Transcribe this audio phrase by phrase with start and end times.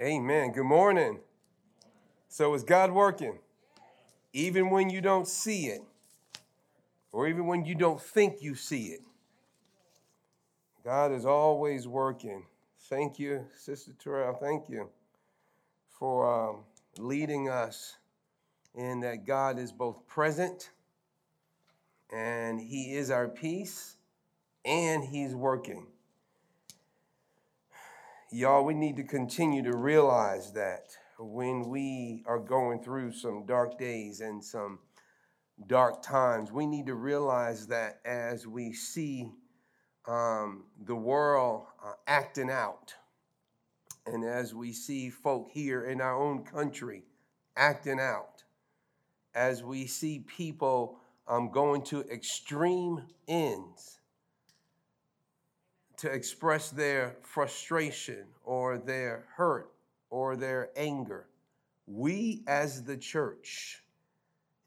[0.00, 0.52] Amen.
[0.52, 1.18] Good morning.
[2.28, 3.40] So, is God working?
[4.32, 5.80] Even when you don't see it,
[7.10, 9.00] or even when you don't think you see it,
[10.84, 12.44] God is always working.
[12.82, 14.34] Thank you, Sister Terrell.
[14.34, 14.88] Thank you
[15.98, 16.58] for um,
[16.96, 17.96] leading us
[18.76, 20.70] in that God is both present
[22.14, 23.96] and He is our peace
[24.64, 25.88] and He's working.
[28.30, 33.78] Y'all, we need to continue to realize that when we are going through some dark
[33.78, 34.78] days and some
[35.66, 39.32] dark times, we need to realize that as we see
[40.06, 42.92] um, the world uh, acting out,
[44.04, 47.04] and as we see folk here in our own country
[47.56, 48.44] acting out,
[49.34, 53.97] as we see people um, going to extreme ends,
[55.98, 59.72] to express their frustration or their hurt
[60.10, 61.26] or their anger.
[61.86, 63.82] We as the church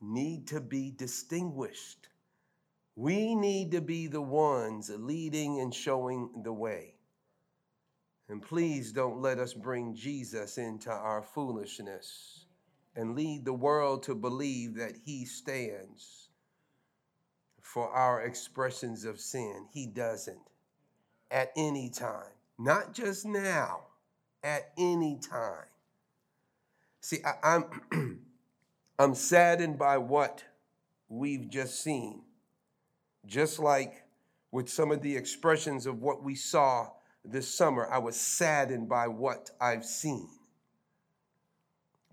[0.02, 2.10] need to be distinguished.
[2.96, 6.96] We need to be the ones leading and showing the way.
[8.28, 12.46] And please don't let us bring Jesus into our foolishness
[12.96, 16.30] and lead the world to believe that he stands
[17.62, 19.68] for our expressions of sin.
[19.72, 20.51] He doesn't
[21.32, 23.84] at any time, not just now,
[24.44, 25.66] at any time.
[27.00, 28.20] See, I, am
[29.00, 30.44] I'm saddened by what
[31.10, 32.22] we've just seen,
[33.26, 34.04] just like
[34.52, 36.90] with some of the expressions of what we saw
[37.24, 37.88] this summer.
[37.90, 40.30] I was saddened by what I've seen.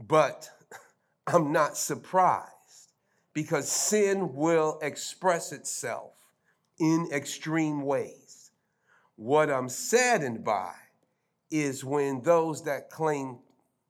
[0.01, 0.49] But
[1.27, 2.53] I'm not surprised
[3.35, 6.13] because sin will express itself
[6.79, 8.28] in extreme ways.
[9.19, 10.73] What I'm saddened by
[11.51, 13.39] is when those that claim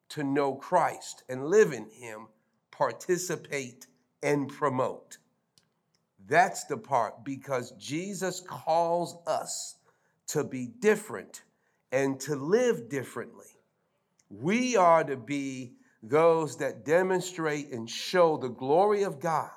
[0.08, 2.28] to know Christ and live in Him
[2.70, 3.88] participate
[4.22, 5.18] and promote.
[6.26, 9.76] That's the part because Jesus calls us
[10.28, 11.42] to be different
[11.92, 13.60] and to live differently.
[14.30, 19.50] We are to be those that demonstrate and show the glory of God.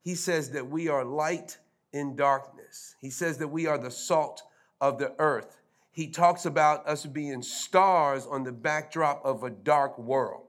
[0.00, 1.58] He says that we are light
[1.92, 4.44] in darkness, He says that we are the salt
[4.82, 5.56] of the earth.
[5.92, 10.48] He talks about us being stars on the backdrop of a dark world.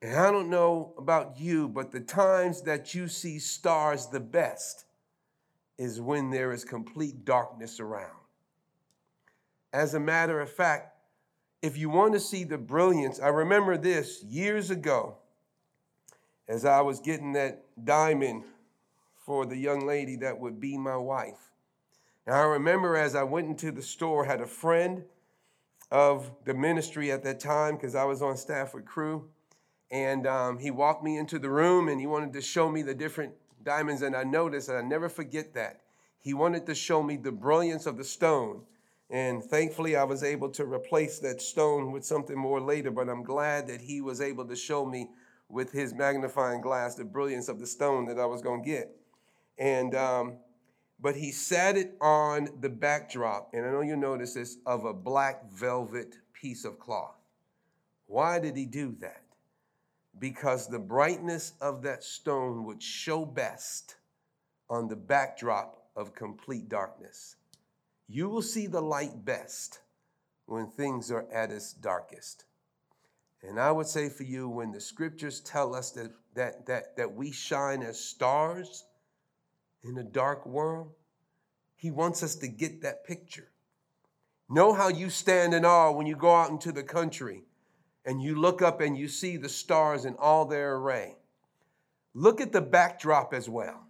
[0.00, 4.86] And I don't know about you, but the times that you see stars the best
[5.78, 8.16] is when there is complete darkness around.
[9.72, 10.96] As a matter of fact,
[11.60, 15.18] if you want to see the brilliance, I remember this years ago
[16.48, 18.44] as I was getting that diamond
[19.24, 21.51] for the young lady that would be my wife.
[22.26, 25.04] And I remember as I went into the store, had a friend
[25.90, 29.28] of the ministry at that time because I was on staff with Cru.
[29.90, 32.94] And um, he walked me into the room and he wanted to show me the
[32.94, 34.02] different diamonds.
[34.02, 35.80] And I noticed, and I never forget that,
[36.20, 38.62] he wanted to show me the brilliance of the stone.
[39.10, 42.90] And thankfully, I was able to replace that stone with something more later.
[42.90, 45.10] But I'm glad that he was able to show me
[45.50, 48.96] with his magnifying glass the brilliance of the stone that I was going to get.
[49.58, 50.38] And um,
[51.02, 54.94] but he sat it on the backdrop, and I know you notice this, of a
[54.94, 57.16] black velvet piece of cloth.
[58.06, 59.24] Why did he do that?
[60.20, 63.96] Because the brightness of that stone would show best
[64.70, 67.34] on the backdrop of complete darkness.
[68.08, 69.80] You will see the light best
[70.46, 72.44] when things are at its darkest.
[73.42, 77.12] And I would say for you, when the scriptures tell us that, that, that, that
[77.12, 78.84] we shine as stars,
[79.82, 80.92] in a dark world,
[81.76, 83.50] He wants us to get that picture.
[84.48, 87.44] Know how you stand in awe when you go out into the country
[88.04, 91.16] and you look up and you see the stars in all their array.
[92.14, 93.86] Look at the backdrop as well.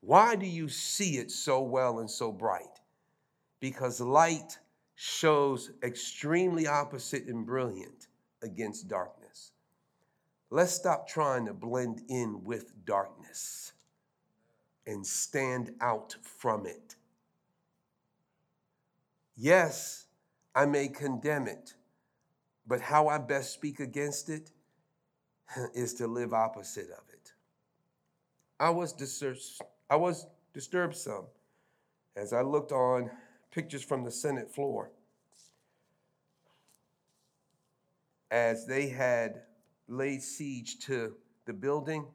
[0.00, 2.80] Why do you see it so well and so bright?
[3.60, 4.58] Because light
[4.94, 8.08] shows extremely opposite and brilliant
[8.42, 9.52] against darkness.
[10.50, 13.72] Let's stop trying to blend in with darkness
[14.86, 16.96] and stand out from it.
[19.36, 20.06] Yes,
[20.54, 21.74] I may condemn it,
[22.66, 24.50] but how I best speak against it
[25.74, 27.32] is to live opposite of it.
[28.60, 29.40] I was disturbed,
[29.90, 31.26] I was disturbed some
[32.16, 33.10] as I looked on
[33.50, 34.90] pictures from the Senate floor
[38.30, 39.42] as they had
[39.88, 41.14] laid siege to
[41.44, 42.06] the building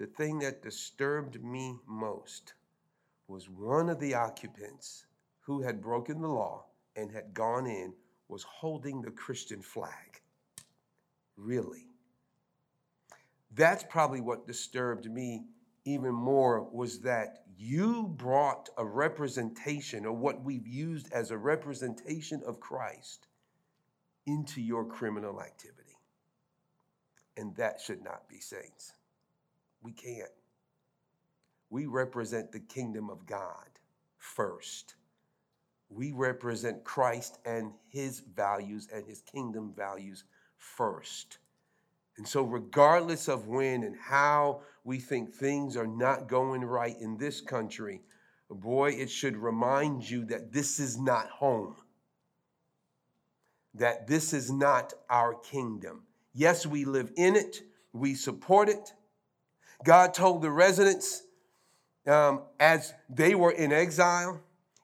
[0.00, 2.54] the thing that disturbed me most
[3.28, 5.04] was one of the occupants
[5.40, 6.64] who had broken the law
[6.96, 7.92] and had gone in
[8.26, 10.22] was holding the Christian flag.
[11.36, 11.86] Really.
[13.54, 15.44] That's probably what disturbed me
[15.84, 22.42] even more was that you brought a representation or what we've used as a representation
[22.46, 23.26] of Christ
[24.24, 25.98] into your criminal activity.
[27.36, 28.94] And that should not be saints.
[29.82, 30.30] We can't.
[31.70, 33.68] We represent the kingdom of God
[34.18, 34.94] first.
[35.88, 40.24] We represent Christ and his values and his kingdom values
[40.56, 41.38] first.
[42.16, 47.16] And so, regardless of when and how we think things are not going right in
[47.16, 48.02] this country,
[48.50, 51.76] boy, it should remind you that this is not home,
[53.74, 56.02] that this is not our kingdom.
[56.34, 57.62] Yes, we live in it,
[57.92, 58.92] we support it.
[59.84, 61.22] God told the residents
[62.06, 64.40] um, as they were in exile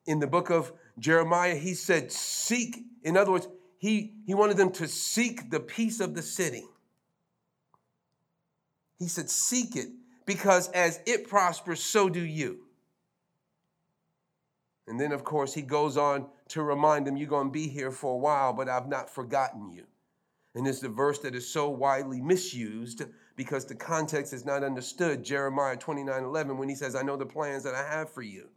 [0.07, 3.49] in the book of Jeremiah, he said, Seek, in other words,
[3.79, 6.65] he, he wanted them to seek the peace of the city.
[8.99, 9.89] He said, Seek it,
[10.25, 12.61] because as it prospers, so do you.
[14.89, 17.91] And then, of course, he goes on to remind them, You're going to be here
[17.91, 19.85] for a while, but I've not forgotten you.
[20.55, 23.03] And it's the verse that is so widely misused
[23.37, 25.23] because the context is not understood.
[25.23, 28.49] Jeremiah 29 11, when he says, I know the plans that I have for you.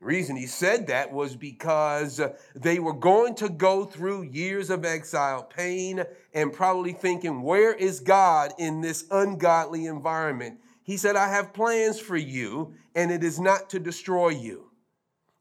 [0.00, 2.20] The reason he said that was because
[2.54, 8.00] they were going to go through years of exile, pain, and probably thinking, Where is
[8.00, 10.60] God in this ungodly environment?
[10.84, 14.70] He said, I have plans for you, and it is not to destroy you.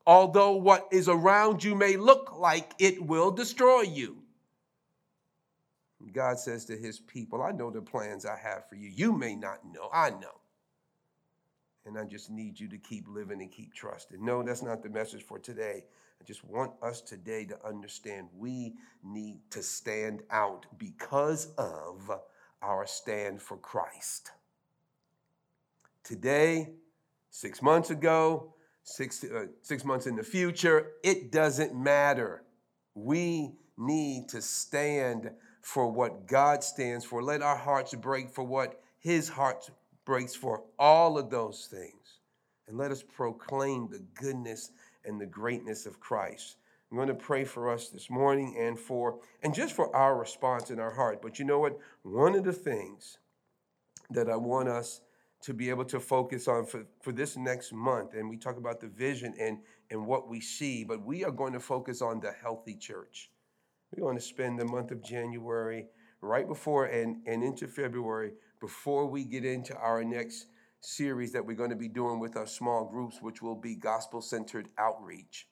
[0.05, 4.17] Although what is around you may look like it will destroy you.
[6.13, 8.89] God says to his people, I know the plans I have for you.
[8.89, 10.42] You may not know, I know.
[11.86, 14.24] And I just need you to keep living and keep trusting.
[14.24, 15.86] No, that's not the message for today.
[16.19, 18.74] I just want us today to understand we
[19.04, 22.12] need to stand out because of
[22.62, 24.31] our stand for Christ.
[26.03, 26.71] Today,
[27.30, 28.53] six months ago,
[28.83, 32.44] six, uh, six months in the future, it doesn't matter.
[32.95, 35.30] We need to stand
[35.67, 37.21] for what God stands for.
[37.21, 39.69] Let our hearts break for what His heart
[40.05, 40.63] breaks for.
[40.79, 42.21] All of those things.
[42.69, 44.71] And let us proclaim the goodness
[45.03, 46.55] and the greatness of Christ.
[46.89, 50.71] I'm going to pray for us this morning and for and just for our response
[50.71, 51.21] in our heart.
[51.21, 51.77] But you know what?
[52.03, 53.17] One of the things
[54.11, 55.01] that I want us
[55.41, 58.79] to be able to focus on for, for this next month, and we talk about
[58.79, 59.57] the vision and,
[59.91, 63.31] and what we see, but we are going to focus on the healthy church.
[63.95, 65.86] We're going to spend the month of January
[66.22, 70.48] right before and, and into February before we get into our next
[70.81, 74.22] series that we're going to be doing with our small groups, which will be gospel
[74.22, 75.48] centered outreach.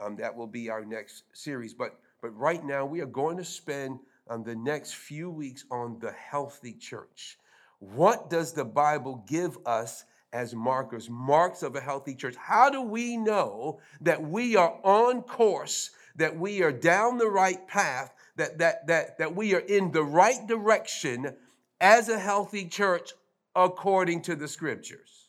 [0.00, 1.74] Um, that will be our next series.
[1.74, 3.98] But, but right now, we are going to spend
[4.30, 7.36] um, the next few weeks on the healthy church.
[7.80, 12.36] What does the Bible give us as markers, marks of a healthy church?
[12.36, 17.66] How do we know that we are on course that we are down the right
[17.66, 21.34] path, that, that, that, that we are in the right direction
[21.80, 23.12] as a healthy church
[23.54, 25.28] according to the scriptures.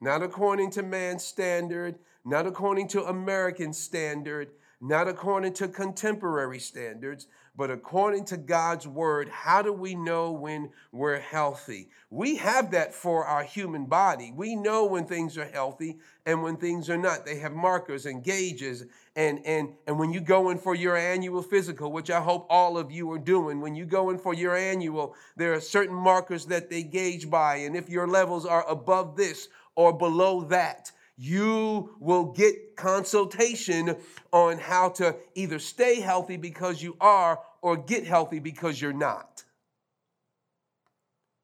[0.00, 7.26] Not according to man's standard, not according to American standard, not according to contemporary standards,
[7.54, 11.90] but according to God's word, how do we know when we're healthy?
[12.08, 14.32] We have that for our human body.
[14.34, 17.26] We know when things are healthy and when things are not.
[17.26, 18.84] They have markers and gauges.
[19.14, 22.78] And, and, and when you go in for your annual physical, which I hope all
[22.78, 26.46] of you are doing, when you go in for your annual, there are certain markers
[26.46, 27.56] that they gauge by.
[27.56, 33.94] And if your levels are above this or below that, you will get consultation
[34.32, 39.44] on how to either stay healthy because you are or get healthy because you're not.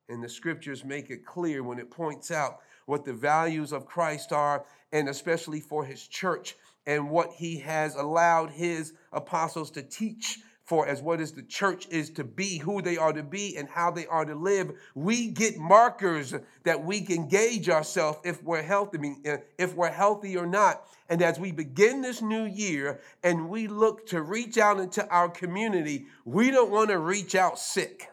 [0.09, 4.33] And the scriptures make it clear when it points out what the values of Christ
[4.33, 6.56] are, and especially for his church,
[6.87, 11.87] and what he has allowed his apostles to teach for as what is the church
[11.91, 14.73] is to be, who they are to be, and how they are to live.
[14.97, 20.37] We get markers that we can gauge ourselves if we're healthy, uh, if we're healthy
[20.37, 20.85] or not.
[21.09, 25.29] And as we begin this new year and we look to reach out into our
[25.29, 28.09] community, we don't want to reach out sick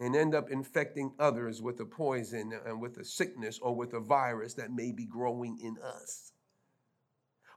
[0.00, 4.00] and end up infecting others with a poison and with a sickness or with a
[4.00, 6.33] virus that may be growing in us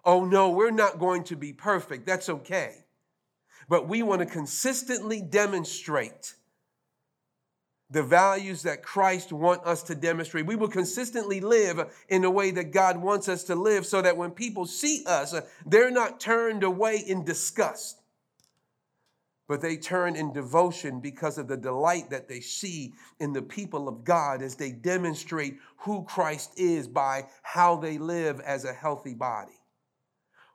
[0.08, 2.08] oh no, we're not going to be perfect.
[2.08, 2.86] That's okay.
[3.70, 6.34] But we want to consistently demonstrate
[7.90, 10.46] the values that Christ want us to demonstrate.
[10.46, 14.18] We will consistently live in the way that God wants us to live so that
[14.18, 15.36] when people see us,
[15.66, 18.02] they're not turned away in disgust,
[19.48, 23.88] but they turn in devotion because of the delight that they see in the people
[23.90, 29.14] of God as they demonstrate who Christ is by how they live as a healthy
[29.14, 29.57] body.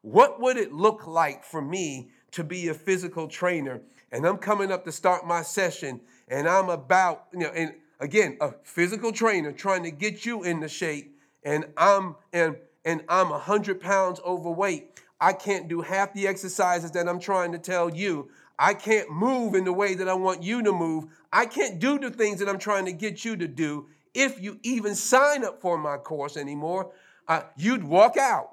[0.02, 3.80] What would it look like for me to be a physical trainer
[4.12, 8.36] and I'm coming up to start my session and I'm about, you know, and again,
[8.40, 13.30] a physical trainer trying to get you in the shape, and I'm and and I'm
[13.30, 15.00] a hundred pounds overweight.
[15.20, 18.28] I can't do half the exercises that I'm trying to tell you.
[18.58, 21.06] I can't move in the way that I want you to move.
[21.32, 23.86] I can't do the things that I'm trying to get you to do.
[24.14, 26.92] If you even sign up for my course anymore,
[27.28, 28.51] uh, you'd walk out.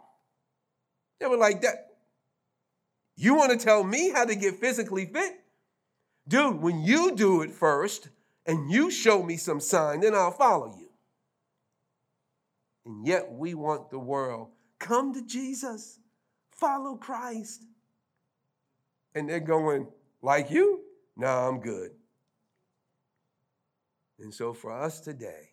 [1.20, 1.88] They were like that.
[3.16, 5.34] You want to tell me how to get physically fit?
[6.28, 8.10] Dude, when you do it first
[8.46, 10.90] and you show me some sign, then I'll follow you.
[12.86, 14.50] And yet we want the world
[14.80, 16.00] come to Jesus,
[16.52, 17.66] follow Christ.
[19.14, 19.88] And they're going,
[20.22, 20.82] like you?
[21.18, 21.92] No, I'm good.
[24.20, 25.50] And so for us today,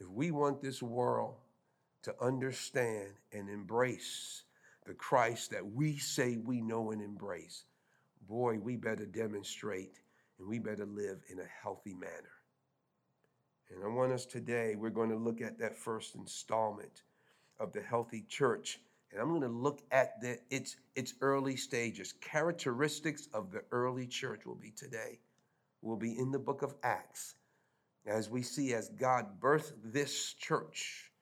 [0.00, 1.36] if we want this world
[2.02, 4.44] to understand and embrace
[4.88, 7.64] the Christ that we say we know and embrace,
[8.26, 10.00] boy, we better demonstrate
[10.38, 12.32] and we better live in a healthy manner.
[13.70, 17.02] And I want us today, we're going to look at that first installment
[17.60, 18.80] of the healthy church.
[19.12, 22.14] And I'm going to look at the, its, its early stages.
[22.20, 25.18] Characteristics of the early church will be today.
[25.82, 27.34] Will be in the book of Acts.
[28.06, 31.12] As we see, as God birthed this church,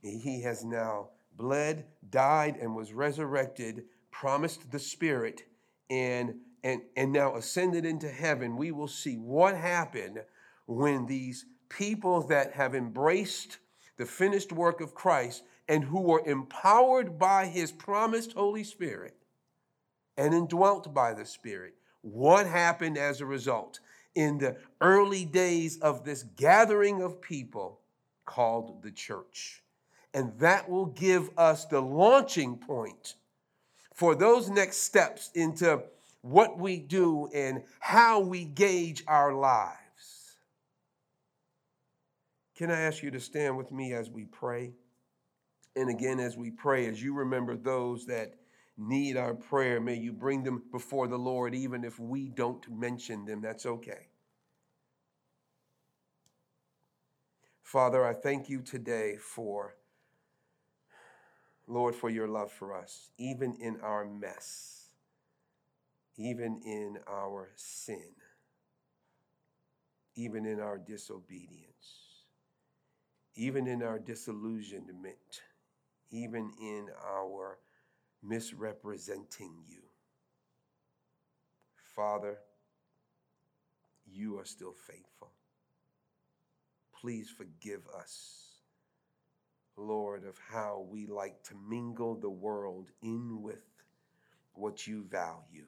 [0.00, 1.08] he has now
[1.40, 5.42] bled, died, and was resurrected, promised the Spirit,
[5.88, 10.22] and, and, and now ascended into heaven, we will see what happened
[10.66, 13.58] when these people that have embraced
[13.96, 19.16] the finished work of Christ and who were empowered by his promised Holy Spirit
[20.16, 23.80] and indwelt by the Spirit, what happened as a result
[24.14, 27.80] in the early days of this gathering of people
[28.26, 29.62] called the church.
[30.12, 33.14] And that will give us the launching point
[33.94, 35.82] for those next steps into
[36.22, 39.76] what we do and how we gauge our lives.
[42.56, 44.72] Can I ask you to stand with me as we pray?
[45.76, 48.34] And again, as we pray, as you remember those that
[48.76, 53.24] need our prayer, may you bring them before the Lord, even if we don't mention
[53.24, 53.40] them.
[53.40, 54.08] That's okay.
[57.62, 59.76] Father, I thank you today for
[61.70, 64.88] Lord, for your love for us, even in our mess,
[66.16, 68.10] even in our sin,
[70.16, 72.24] even in our disobedience,
[73.36, 75.42] even in our disillusionment,
[76.10, 77.58] even in our
[78.20, 79.82] misrepresenting you.
[81.94, 82.38] Father,
[84.04, 85.30] you are still faithful.
[87.00, 88.49] Please forgive us
[89.76, 93.64] Lord, of how we like to mingle the world in with
[94.54, 95.66] what you value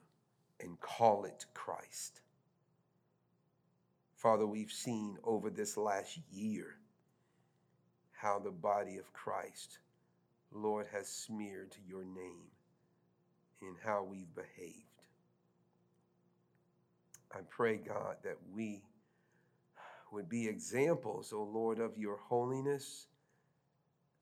[0.61, 2.21] and call it Christ.
[4.16, 6.76] Father, we've seen over this last year
[8.12, 9.78] how the body of Christ,
[10.52, 12.50] Lord, has smeared your name
[13.61, 14.87] in how we've behaved.
[17.35, 18.85] I pray, God, that we
[20.12, 23.06] would be examples, O oh Lord, of your holiness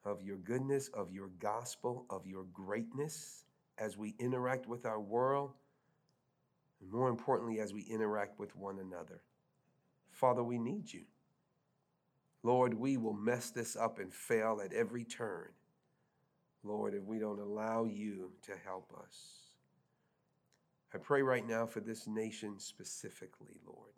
[0.05, 3.45] of your goodness, of your gospel, of your greatness
[3.79, 5.53] as we interact with our world,
[6.81, 9.23] and more importantly, as we interact with one another.
[10.11, 11.05] Father, we need you.
[12.43, 15.49] Lord, we will mess this up and fail at every turn.
[16.63, 19.41] Lord, if we don't allow you to help us.
[20.95, 23.93] I pray right now for this nation specifically, Lord.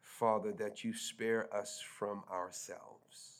[0.00, 3.39] Father, that you spare us from ourselves.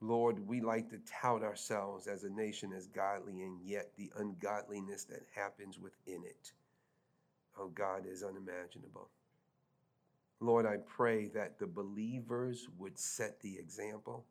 [0.00, 5.04] Lord, we like to tout ourselves as a nation as godly, and yet the ungodliness
[5.04, 6.52] that happens within it,
[7.58, 9.08] oh God, is unimaginable.
[10.40, 14.24] Lord, I pray that the believers would set the example.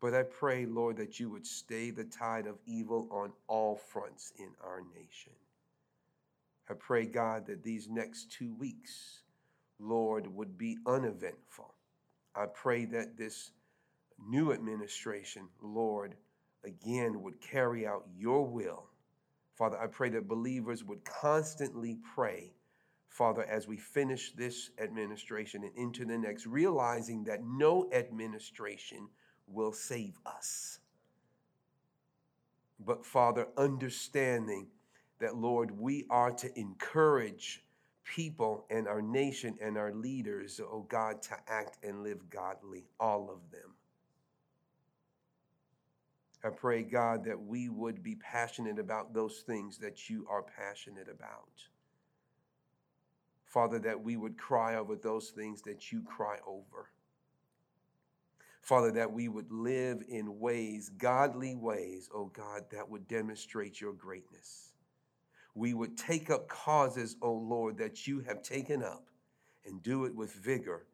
[0.00, 4.32] But I pray, Lord, that you would stay the tide of evil on all fronts
[4.38, 5.32] in our nation.
[6.68, 9.22] I pray, God, that these next two weeks,
[9.78, 11.74] Lord, would be uneventful.
[12.34, 13.50] I pray that this
[14.28, 16.14] new administration, Lord,
[16.64, 18.86] again would carry out your will.
[19.56, 22.52] Father, I pray that believers would constantly pray
[23.10, 29.08] Father, as we finish this administration and into the next, realizing that no administration
[29.48, 30.78] will save us.
[32.78, 34.68] But Father, understanding
[35.18, 37.64] that, Lord, we are to encourage
[38.04, 43.28] people and our nation and our leaders, oh God, to act and live godly, all
[43.28, 43.74] of them.
[46.42, 51.08] I pray, God, that we would be passionate about those things that you are passionate
[51.08, 51.62] about.
[53.44, 56.88] Father, that we would cry over those things that you cry over.
[58.62, 63.92] Father, that we would live in ways, godly ways, oh God, that would demonstrate your
[63.92, 64.72] greatness.
[65.54, 69.08] We would take up causes, oh Lord, that you have taken up
[69.66, 70.86] and do it with vigor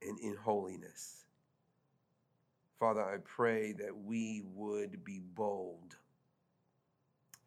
[0.00, 1.21] and in holiness.
[2.78, 5.96] Father, I pray that we would be bold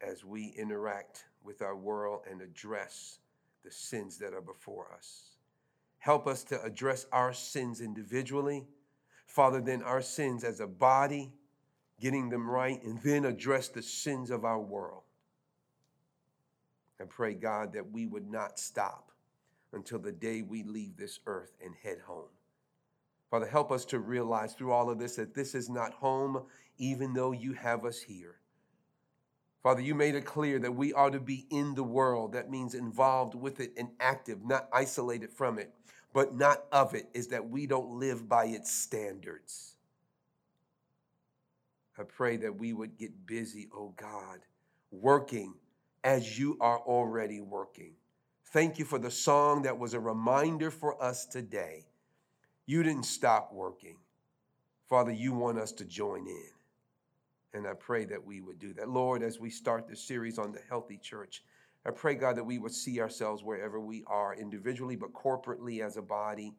[0.00, 3.18] as we interact with our world and address
[3.64, 5.30] the sins that are before us.
[5.98, 8.66] Help us to address our sins individually
[9.26, 11.32] Father, then our sins as a body,
[12.00, 15.02] getting them right, and then address the sins of our world.
[17.00, 19.10] I pray, God, that we would not stop
[19.72, 22.30] until the day we leave this earth and head home.
[23.30, 26.44] Father, help us to realize through all of this that this is not home,
[26.78, 28.36] even though you have us here.
[29.62, 32.32] Father, you made it clear that we are to be in the world.
[32.32, 35.72] That means involved with it and active, not isolated from it
[36.16, 39.74] but not of it, is that we don't live by its standards.
[41.98, 44.38] I pray that we would get busy, oh God,
[44.90, 45.52] working
[46.04, 47.92] as you are already working.
[48.46, 51.84] Thank you for the song that was a reminder for us today.
[52.66, 53.96] You didn't stop working.
[54.88, 56.50] Father, you want us to join in.
[57.54, 58.88] And I pray that we would do that.
[58.88, 61.42] Lord, as we start this series on the healthy church,
[61.86, 65.96] I pray, God, that we would see ourselves wherever we are, individually, but corporately as
[65.96, 66.52] a body,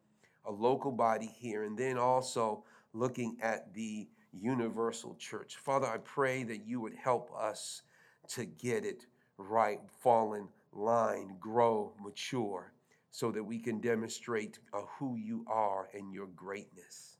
[0.46, 5.56] a local body here, and then also looking at the universal church.
[5.56, 7.82] Father, I pray that you would help us
[8.28, 9.06] to get it
[9.36, 12.72] right, fall in line, grow, mature,
[13.10, 17.16] so that we can demonstrate uh, who you are and your greatness.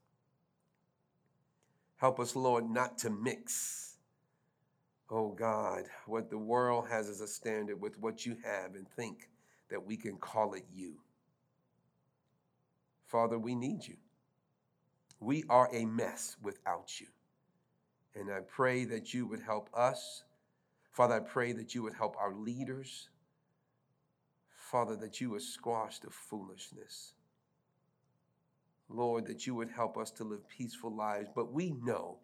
[1.96, 3.88] Help us, Lord, not to mix
[5.10, 9.28] oh God, what the world has as a standard with what you have and think
[9.70, 10.96] that we can call it you.
[13.06, 13.96] Father, we need you.
[15.20, 17.06] We are a mess without you.
[18.14, 20.24] And I pray that you would help us.
[20.90, 23.08] Father, I pray that you would help our leaders.
[24.70, 27.14] Father, that you would squash the foolishness.
[28.88, 31.28] Lord, that you would help us to live peaceful lives.
[31.34, 32.18] But we know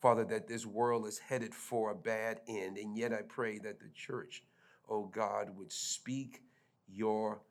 [0.00, 2.78] Father, that this world is headed for a bad end.
[2.78, 4.42] And yet I pray that the church,
[4.88, 6.42] oh God, would speak
[6.88, 7.42] your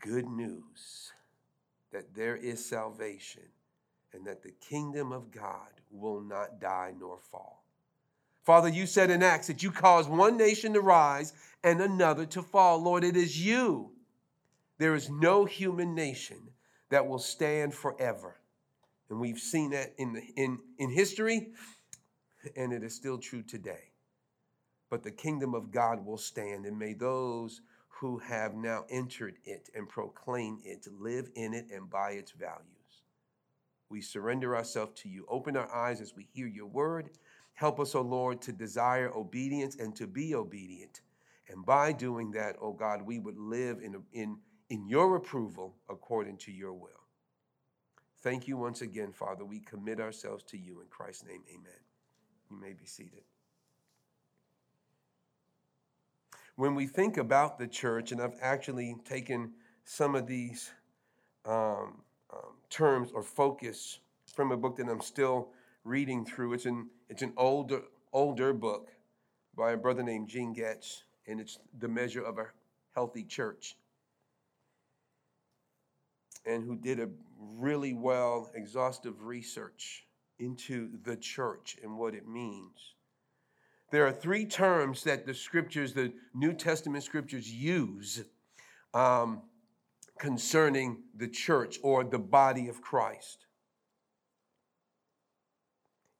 [0.00, 1.12] good news
[1.92, 3.42] that there is salvation
[4.12, 7.59] and that the kingdom of God will not die nor fall.
[8.42, 12.42] Father, you said in Acts that you cause one nation to rise and another to
[12.42, 12.82] fall.
[12.82, 13.92] Lord, it is you.
[14.78, 16.38] There is no human nation
[16.88, 18.36] that will stand forever.
[19.10, 21.52] And we've seen that in, the, in, in history
[22.56, 23.92] and it is still true today.
[24.88, 29.68] But the kingdom of God will stand, and may those who have now entered it
[29.74, 32.66] and proclaim it live in it and by its values.
[33.88, 35.26] We surrender ourselves to you.
[35.28, 37.10] Open our eyes as we hear your word.
[37.60, 41.02] Help us, O Lord, to desire obedience and to be obedient.
[41.46, 44.38] And by doing that, O God, we would live in, in,
[44.70, 46.88] in your approval according to your will.
[48.22, 49.44] Thank you once again, Father.
[49.44, 51.42] We commit ourselves to you in Christ's name.
[51.50, 51.80] Amen.
[52.50, 53.24] You may be seated.
[56.56, 59.52] When we think about the church, and I've actually taken
[59.84, 60.70] some of these
[61.44, 62.00] um,
[62.32, 63.98] um, terms or focus
[64.34, 65.50] from a book that I'm still
[65.84, 66.54] reading through.
[66.54, 68.88] It's an it's an older older book
[69.56, 72.46] by a brother named Gene Getz, and it's the measure of a
[72.94, 73.76] healthy church.
[76.46, 80.06] And who did a really well, exhaustive research
[80.38, 82.94] into the church and what it means.
[83.90, 88.24] There are three terms that the scriptures, the New Testament scriptures, use
[88.94, 89.42] um,
[90.18, 93.46] concerning the church or the body of Christ.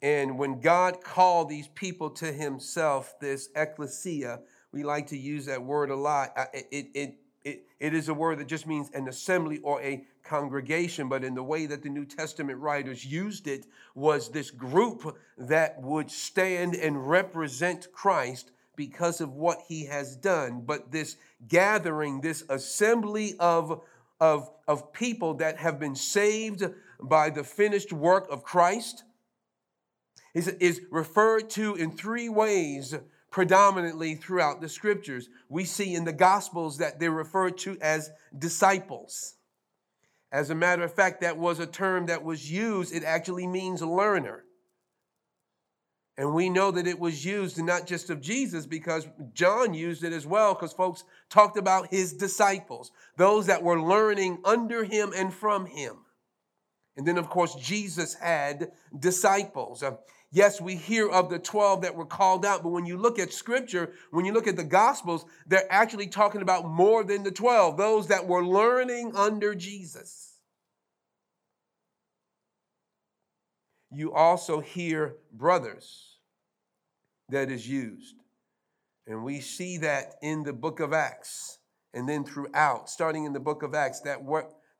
[0.02, 4.40] And when God called these people to himself, this ecclesia,
[4.72, 6.32] we like to use that word a lot.
[6.54, 11.08] It, it, it, it is a word that just means an assembly or a congregation,
[11.08, 15.80] but in the way that the New Testament writers used it was this group that
[15.82, 21.16] would stand and represent Christ because of what he has done, but this
[21.48, 23.82] gathering, this assembly of,
[24.20, 26.64] of, of people that have been saved
[27.02, 29.04] by the finished work of Christ
[30.34, 32.94] is, is referred to in three ways
[33.30, 35.28] predominantly throughout the scriptures.
[35.48, 39.34] We see in the Gospels that they're referred to as disciples.
[40.32, 43.82] As a matter of fact, that was a term that was used, it actually means
[43.82, 44.44] learner.
[46.16, 50.12] And we know that it was used not just of Jesus because John used it
[50.12, 55.32] as well because folks talked about his disciples, those that were learning under him and
[55.32, 55.96] from him.
[56.96, 59.82] And then, of course, Jesus had disciples.
[59.82, 59.92] Uh,
[60.32, 63.32] Yes, we hear of the 12 that were called out, but when you look at
[63.32, 67.76] scripture, when you look at the gospels, they're actually talking about more than the 12,
[67.76, 70.36] those that were learning under Jesus.
[73.92, 76.18] You also hear brothers
[77.30, 78.14] that is used.
[79.08, 81.58] And we see that in the book of Acts
[81.92, 84.20] and then throughout, starting in the book of Acts, that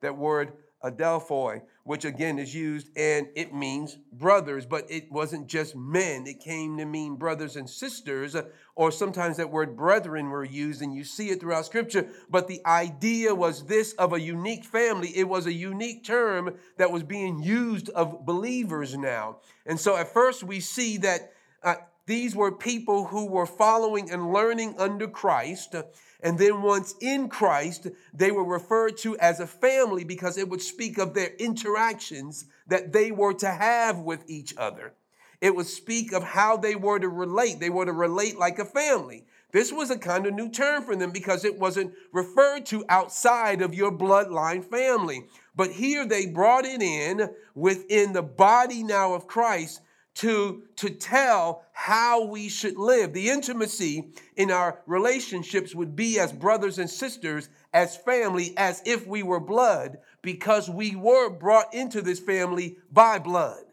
[0.01, 0.53] that word
[0.85, 6.27] adelphoi, which again is used and it means brothers, but it wasn't just men.
[6.27, 8.35] It came to mean brothers and sisters,
[8.75, 12.09] or sometimes that word brethren were used, and you see it throughout scripture.
[12.31, 15.09] But the idea was this of a unique family.
[15.09, 19.39] It was a unique term that was being used of believers now.
[19.67, 21.75] And so at first we see that uh,
[22.07, 25.77] these were people who were following and learning under Christ.
[26.23, 30.63] And then once in Christ, they were referred to as a family because it would
[30.63, 34.93] speak of their interactions that they were to have with each other.
[35.41, 37.61] It would speak of how they were to relate.
[37.61, 39.25] They were to relate like a family.
[39.53, 43.63] This was a kind of new term for them because it wasn't referred to outside
[43.63, 45.25] of your bloodline family.
[45.57, 49.81] But here they brought it in within the body now of Christ
[50.21, 53.15] to, to tell how we should live.
[53.15, 59.07] The intimacy in our relationships would be as brothers and sisters, as family, as if
[59.07, 63.65] we were blood, because we were brought into this family by blood.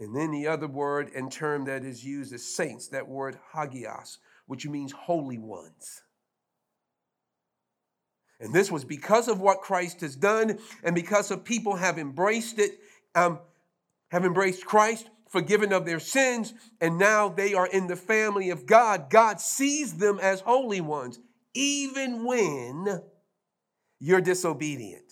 [0.00, 4.18] And then the other word and term that is used is saints, that word hagios,
[4.48, 6.02] which means holy ones.
[8.40, 12.58] And this was because of what Christ has done and because of people have embraced
[12.58, 12.78] it,
[13.14, 13.38] um,
[14.10, 18.66] have embraced Christ, forgiven of their sins, and now they are in the family of
[18.66, 19.10] God.
[19.10, 21.18] God sees them as holy ones,
[21.54, 23.02] even when
[24.00, 25.04] you're disobedient.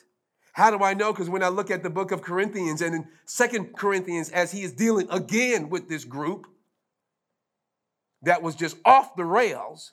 [0.53, 1.13] How do I know?
[1.13, 4.63] Because when I look at the book of Corinthians and in Second Corinthians, as he
[4.63, 6.49] is dealing again with this group
[8.23, 9.93] that was just off the rails,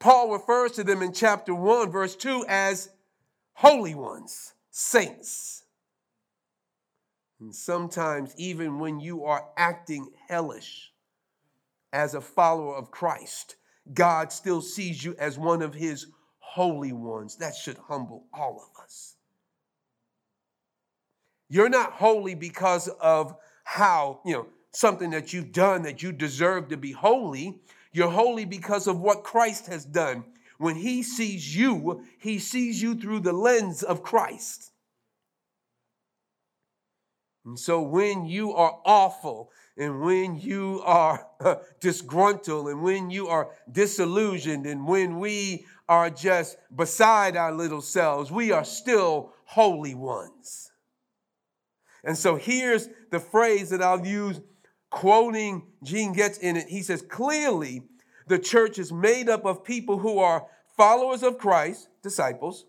[0.00, 2.88] Paul refers to them in chapter 1, verse 2 as
[3.52, 5.62] holy ones, saints.
[7.38, 10.92] And sometimes, even when you are acting hellish
[11.92, 13.56] as a follower of Christ,
[13.92, 16.06] God still sees you as one of his
[16.38, 17.36] holy ones.
[17.36, 19.16] That should humble all of us.
[21.48, 26.68] You're not holy because of how, you know, something that you've done that you deserve
[26.68, 27.60] to be holy.
[27.92, 30.24] You're holy because of what Christ has done.
[30.58, 34.70] When he sees you, he sees you through the lens of Christ.
[37.44, 43.28] And so when you are awful and when you are uh, disgruntled and when you
[43.28, 49.94] are disillusioned and when we are just beside our little selves, we are still holy
[49.94, 50.70] ones.
[52.04, 54.40] And so here's the phrase that I'll use
[54.90, 57.82] quoting Gene Getz in it, he says, clearly
[58.26, 62.64] the church is made up of people who are followers of Christ, disciples,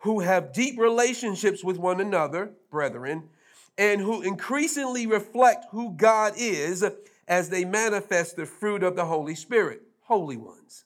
[0.00, 3.28] who have deep relationships with one another, brethren,
[3.76, 6.84] and who increasingly reflect who God is
[7.26, 10.84] as they manifest the fruit of the Holy Spirit, holy ones.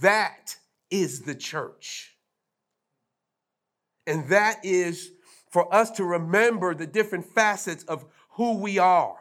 [0.00, 0.56] That
[0.90, 2.16] is the church.
[4.06, 5.12] And that is
[5.50, 9.16] for us to remember the different facets of who we are.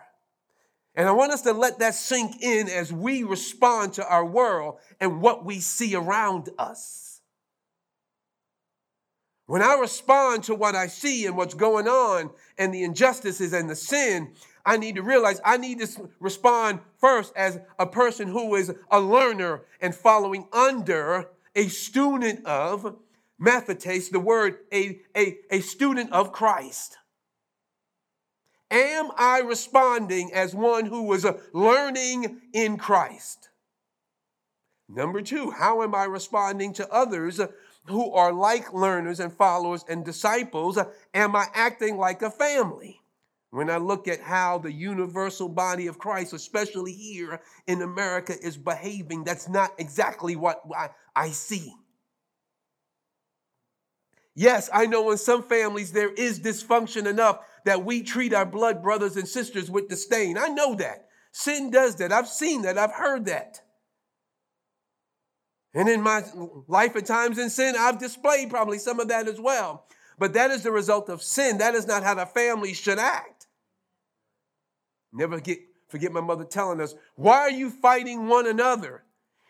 [0.96, 4.80] And I want us to let that sink in as we respond to our world
[5.00, 7.22] and what we see around us.
[9.46, 13.70] When I respond to what I see and what's going on and the injustices and
[13.70, 14.34] the sin,
[14.66, 19.00] I need to realize I need to respond first as a person who is a
[19.00, 22.96] learner and following under a student of
[23.42, 26.98] mathetes, the word, a, a, a student of Christ.
[28.72, 33.50] Am I responding as one who was uh, learning in Christ?
[34.88, 37.48] Number two, how am I responding to others uh,
[37.86, 40.80] who are like learners and followers and disciples?
[41.14, 43.02] Am I acting like a family?
[43.50, 48.56] When I look at how the universal body of Christ, especially here in America, is
[48.56, 51.74] behaving, that's not exactly what I, I see.
[54.34, 58.82] Yes, I know in some families there is dysfunction enough that we treat our blood
[58.82, 60.38] brothers and sisters with disdain.
[60.38, 61.08] I know that.
[61.32, 62.12] Sin does that.
[62.12, 62.78] I've seen that.
[62.78, 63.62] I've heard that.
[65.74, 66.24] And in my
[66.68, 69.86] life at times in sin, I've displayed probably some of that as well.
[70.20, 71.60] But that is the result of sin.
[71.60, 73.48] That is not how the family should act.
[75.14, 79.04] Never get, forget my mother telling us, why are you fighting one another?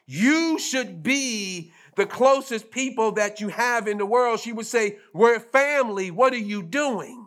[0.05, 4.39] You should be the closest people that you have in the world.
[4.39, 6.11] She would say, We're family.
[6.11, 7.20] What are you doing?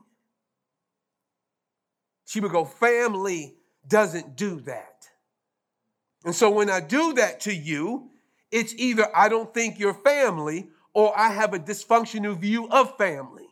[2.25, 3.55] She would go, Family
[3.87, 5.09] doesn't do that.
[6.25, 8.11] And so when I do that to you,
[8.51, 13.49] it's either I don't think you're family or I have a dysfunctional view of family.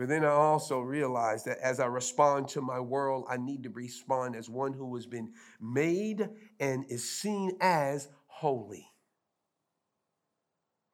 [0.00, 3.68] But then I also realize that as I respond to my world, I need to
[3.68, 6.26] respond as one who has been made
[6.58, 8.86] and is seen as holy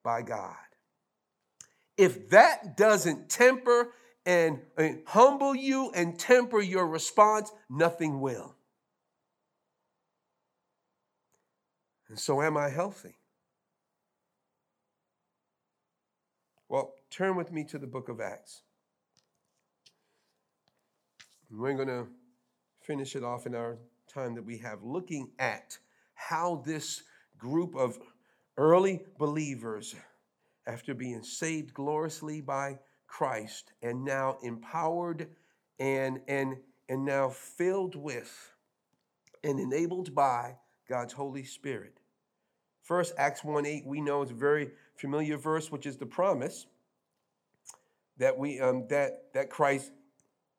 [0.03, 0.55] by God.
[1.97, 3.89] If that doesn't temper
[4.25, 8.55] and, and humble you and temper your response, nothing will.
[12.09, 13.15] And so, am I healthy?
[16.69, 18.61] Well, turn with me to the book of Acts.
[21.49, 22.07] We're going to
[22.81, 23.77] finish it off in our
[24.13, 25.77] time that we have looking at
[26.13, 27.03] how this
[27.37, 27.97] group of
[28.57, 29.95] early believers,
[30.67, 32.77] after being saved gloriously by
[33.07, 35.29] Christ and now empowered
[35.79, 36.57] and, and,
[36.89, 38.51] and now filled with
[39.43, 40.57] and enabled by
[40.89, 41.99] God's Holy Spirit.
[42.83, 46.67] First, Acts 1 8, we know it's a very familiar verse, which is the promise
[48.17, 49.91] that, we, um, that, that Christ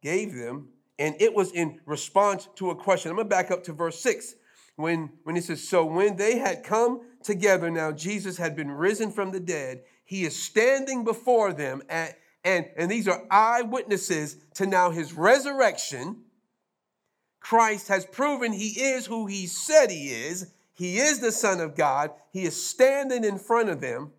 [0.02, 0.68] gave them.
[0.98, 3.10] And it was in response to a question.
[3.10, 4.34] I'm to back up to verse 6
[4.78, 9.10] when, when he says, So when they had come together, now Jesus had been risen
[9.10, 14.66] from the dead, he is standing before them, at, and, and these are eyewitnesses to
[14.66, 16.22] now his resurrection
[17.40, 20.52] Christ has proven he is who he said he is.
[20.74, 22.10] He is the Son of God.
[22.30, 24.12] He is standing in front of them,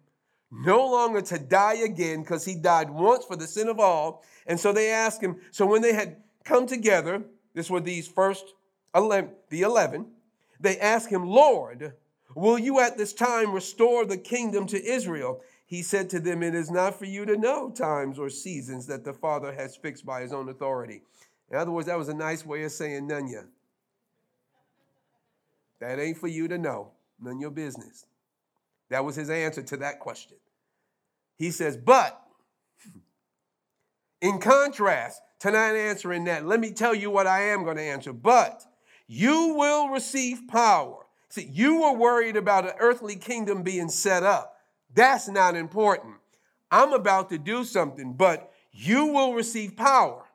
[0.51, 4.23] no longer to die again because he died once for the sin of all.
[4.47, 8.45] And so they asked him, so when they had come together, this were these first
[8.95, 10.07] 11, the 11,
[10.59, 11.93] they asked him, Lord,
[12.35, 15.41] will you at this time restore the kingdom to Israel?
[15.65, 19.05] He said to them, It is not for you to know times or seasons that
[19.05, 21.03] the Father has fixed by his own authority.
[21.51, 23.41] In other words, that was a nice way of saying none ya.
[25.79, 28.05] That ain't for you to know, none your business.
[28.89, 30.37] That was his answer to that question.
[31.37, 32.21] He says, but
[34.21, 37.83] in contrast to not answering that, let me tell you what I am going to
[37.83, 38.11] answer.
[38.11, 38.65] But
[39.11, 41.07] you will receive power.
[41.29, 44.55] See, you were worried about an earthly kingdom being set up.
[44.93, 46.17] That's not important.
[46.69, 50.25] I'm about to do something, but you will receive power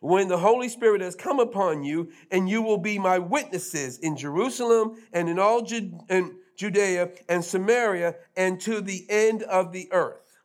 [0.00, 4.16] when the Holy Spirit has come upon you, and you will be my witnesses in
[4.16, 10.38] Jerusalem and in all Judea and Samaria and to the end of the earth.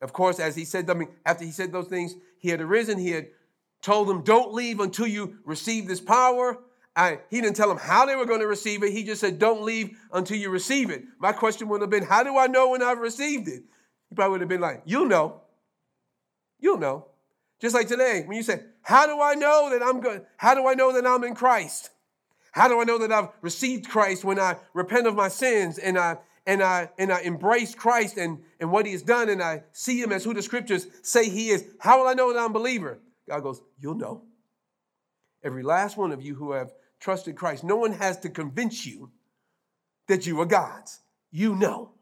[0.00, 2.98] Of course, as he said, I mean, after he said those things, he had arisen,
[2.98, 3.28] he had
[3.82, 6.58] told them, Don't leave until you receive this power.
[6.96, 8.92] I, he didn't tell them how they were going to receive it.
[8.92, 11.04] He just said, Don't leave until you receive it.
[11.18, 13.62] My question would have been, How do I know when I've received it?
[14.08, 15.42] He probably would have been like, You'll know.
[16.58, 17.06] You'll know.
[17.60, 20.26] Just like today, when you say, How do I know that I'm good?
[20.36, 21.90] How do I know that I'm in Christ?
[22.50, 25.96] How do I know that I've received Christ when I repent of my sins and
[25.96, 29.62] I and I and I embrace Christ and, and what he has done and I
[29.70, 31.64] see him as who the scriptures say he is?
[31.78, 32.98] How will I know that I'm a believer?
[33.28, 34.24] God goes, You'll know.
[35.42, 39.12] Every last one of you who have trusted Christ, no one has to convince you
[40.08, 41.00] that you are God's.
[41.30, 41.92] You know.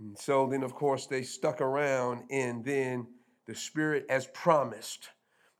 [0.00, 3.06] And so then, of course, they stuck around, and then
[3.46, 5.10] the Spirit, as promised,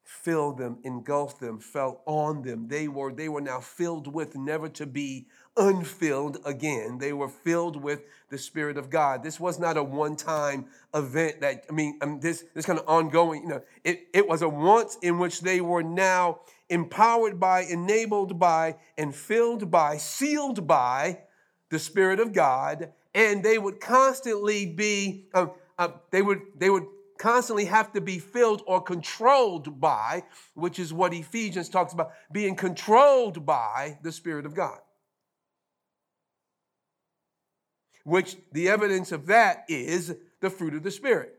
[0.02, 2.66] filled them, engulfed them, fell on them.
[2.66, 6.98] They were, they were now filled with, never to be unfilled again.
[6.98, 9.22] They were filled with the Spirit of God.
[9.22, 12.78] This was not a one-time event that, I mean, I um, mean this, this kind
[12.78, 17.40] of ongoing, you know, it, it was a once in which they were now empowered
[17.40, 21.20] by, enabled by, and filled by, sealed by
[21.70, 25.46] the Spirit of God and they would constantly be uh,
[25.78, 26.86] uh, they would they would
[27.18, 30.22] constantly have to be filled or controlled by
[30.54, 34.78] which is what ephesians talks about being controlled by the spirit of god
[38.04, 41.36] which the evidence of that is the fruit of the Spirit.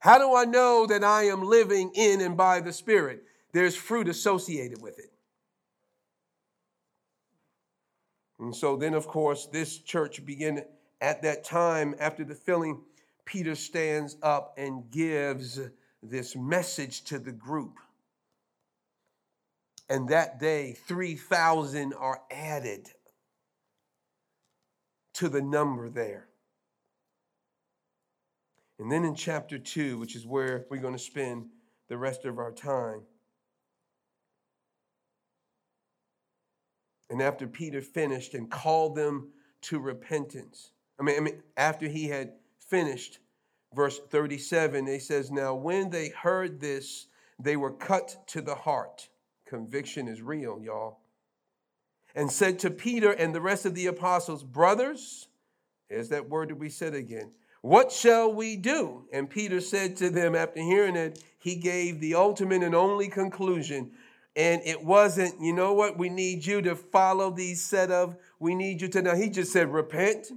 [0.00, 3.22] How do I know that I am living in and by the Spirit?
[3.52, 5.12] There's fruit associated with it.
[8.38, 10.64] And so then, of course, this church began
[11.00, 12.80] at that time after the filling.
[13.26, 15.60] Peter stands up and gives
[16.02, 17.76] this message to the group.
[19.90, 22.88] And that day, 3,000 are added
[25.20, 26.28] to the number there.
[28.78, 31.50] And then in chapter 2, which is where we're going to spend
[31.88, 33.02] the rest of our time.
[37.10, 39.28] And after Peter finished and called them
[39.64, 42.32] to repentance, I mean, I mean after he had
[42.70, 43.18] finished,
[43.74, 49.10] verse 37, he says, Now when they heard this, they were cut to the heart.
[49.44, 50.99] Conviction is real, y'all.
[52.14, 55.28] And said to Peter and the rest of the apostles, Brothers,
[55.88, 57.32] there's that word that we said again.
[57.62, 59.04] What shall we do?
[59.12, 63.92] And Peter said to them, after hearing it, he gave the ultimate and only conclusion.
[64.36, 68.54] And it wasn't, you know what, we need you to follow these set of, we
[68.54, 69.14] need you to now.
[69.14, 70.28] He just said, repent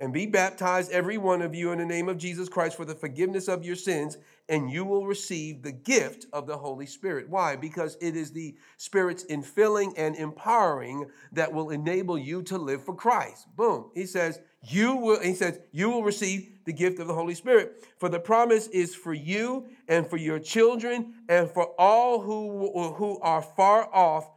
[0.00, 2.94] and be baptized, every one of you, in the name of Jesus Christ for the
[2.94, 4.16] forgiveness of your sins,
[4.48, 7.28] and you will receive the gift of the Holy Spirit.
[7.28, 7.56] Why?
[7.56, 12.94] Because it is the Spirit's infilling and empowering that will enable you to live for
[12.94, 13.46] Christ.
[13.56, 13.90] Boom.
[13.94, 17.84] He says, you will, he says, you will receive the gift of the Holy Spirit.
[17.98, 23.20] For the promise is for you and for your children and for all who, who
[23.20, 24.30] are far off.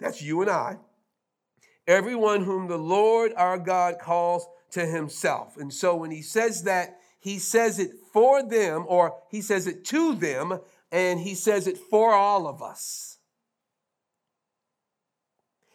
[0.00, 0.78] That's you and I.
[1.86, 5.56] Everyone whom the Lord our God calls to himself.
[5.56, 9.84] And so when he says that, he says it for them, or he says it
[9.86, 10.60] to them,
[10.92, 13.18] and he says it for all of us.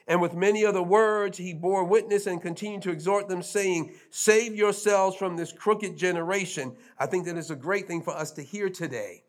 [0.07, 4.55] And with many other words, he bore witness and continued to exhort them, saying, Save
[4.55, 6.75] yourselves from this crooked generation.
[6.99, 9.23] I think that is a great thing for us to hear today.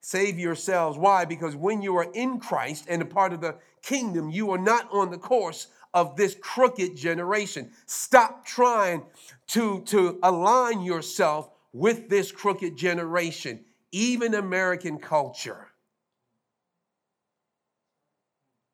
[0.00, 0.98] Save yourselves.
[0.98, 1.24] Why?
[1.24, 4.88] Because when you are in Christ and a part of the kingdom, you are not
[4.92, 7.70] on the course of this crooked generation.
[7.86, 9.04] Stop trying
[9.48, 15.68] to, to align yourself with this crooked generation, even American culture.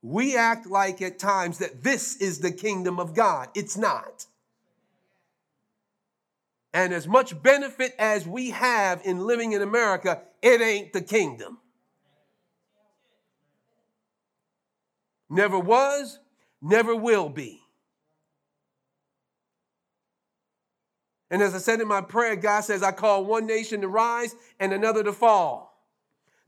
[0.02, 3.48] We act like at times that this is the kingdom of God.
[3.54, 4.26] It's not.
[6.72, 11.59] And as much benefit as we have in living in America, it ain't the kingdom.
[15.31, 16.20] Never was,
[16.60, 17.60] never will be.
[21.30, 24.34] And as I said in my prayer, God says, I call one nation to rise
[24.58, 25.86] and another to fall.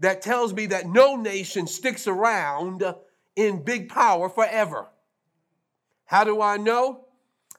[0.01, 2.83] That tells me that no nation sticks around
[3.37, 4.89] in big power forever.
[6.07, 7.05] How do I know?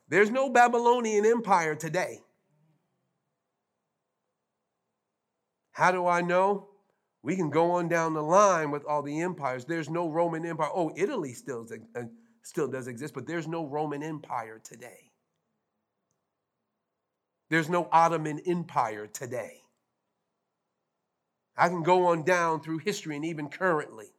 [0.10, 2.20] There's no Babylonian empire today.
[5.72, 6.70] How do I know?
[7.24, 9.64] We can go on down the line with all the empires.
[9.66, 10.70] There's no Roman Empire.
[10.74, 11.66] Oh, Italy still
[12.44, 15.12] still does exist, but there's no Roman Empire today.
[17.50, 19.62] There's no Ottoman Empire today.
[21.58, 24.14] I can go on down through history and even currently.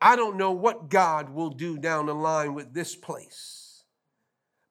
[0.00, 3.84] I don't know what God will do down the line with this place.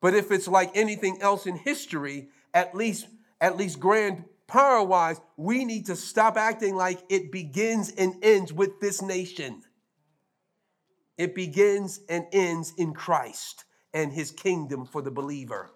[0.01, 3.07] But if it's like anything else in history, at least
[3.41, 8.51] at least grand power wise, we need to stop acting like it begins and ends
[8.51, 9.61] with this nation.
[11.19, 15.69] It begins and ends in Christ and his kingdom for the believer.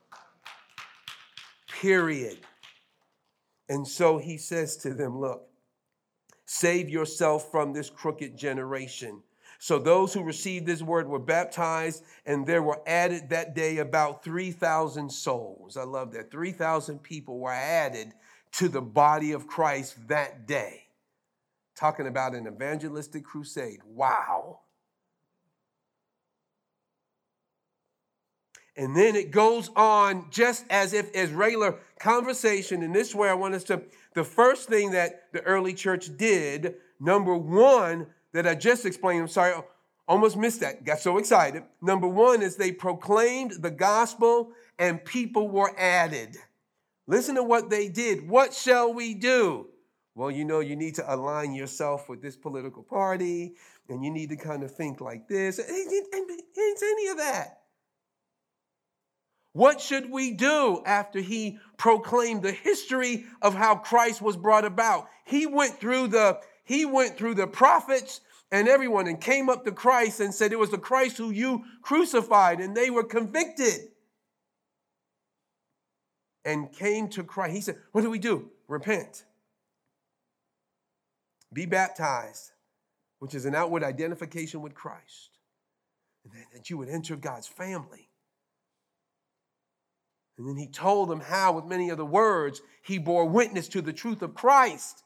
[1.67, 2.37] Period.
[3.67, 5.49] And so he says to them, Look,
[6.45, 9.21] save yourself from this crooked generation.
[9.59, 14.23] So those who received this word were baptized, and there were added that day about
[14.23, 15.75] 3,000 souls.
[15.75, 16.31] I love that.
[16.31, 18.13] 3,000 people were added
[18.53, 20.83] to the body of Christ that day.
[21.75, 23.79] Talking about an evangelistic crusade.
[23.85, 24.59] Wow.
[28.75, 32.81] And then it goes on just as if as regular conversation.
[32.81, 33.83] And this way I want us to,
[34.15, 39.27] the first thing that the early church did, number one, that I just explained, I'm
[39.27, 39.53] sorry,
[40.07, 41.63] almost missed that, got so excited.
[41.81, 46.35] Number one is they proclaimed the gospel and people were added.
[47.05, 48.27] Listen to what they did.
[48.27, 49.67] What shall we do?
[50.15, 53.55] Well, you know, you need to align yourself with this political party
[53.89, 55.59] and you need to kind of think like this.
[55.59, 57.62] It ain't any of that.
[59.53, 65.07] What should we do after he proclaimed the history of how Christ was brought about?
[65.25, 69.71] He went through the he went through the prophets and everyone and came up to
[69.71, 73.89] Christ and said it was the Christ who you crucified and they were convicted.
[76.45, 78.49] and came to Christ, he said, What do we do?
[78.67, 79.23] Repent.
[81.53, 82.51] Be baptized,
[83.19, 85.29] which is an outward identification with Christ.
[86.23, 88.09] And that you would enter God's family.
[90.37, 93.93] And then he told them how, with many other words, he bore witness to the
[93.93, 95.03] truth of Christ.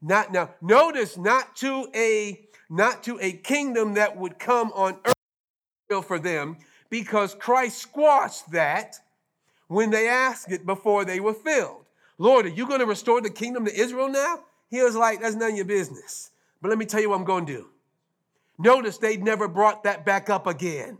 [0.00, 6.06] Not now, notice not to a not to a kingdom that would come on earth
[6.06, 6.56] for them,
[6.88, 8.96] because Christ squashed that
[9.68, 11.84] when they asked it before they were filled.
[12.18, 14.40] Lord, are you going to restore the kingdom to Israel now?
[14.70, 16.30] He was like, that's none of your business.
[16.60, 17.68] But let me tell you what I'm going to do.
[18.58, 20.98] Notice they never brought that back up again.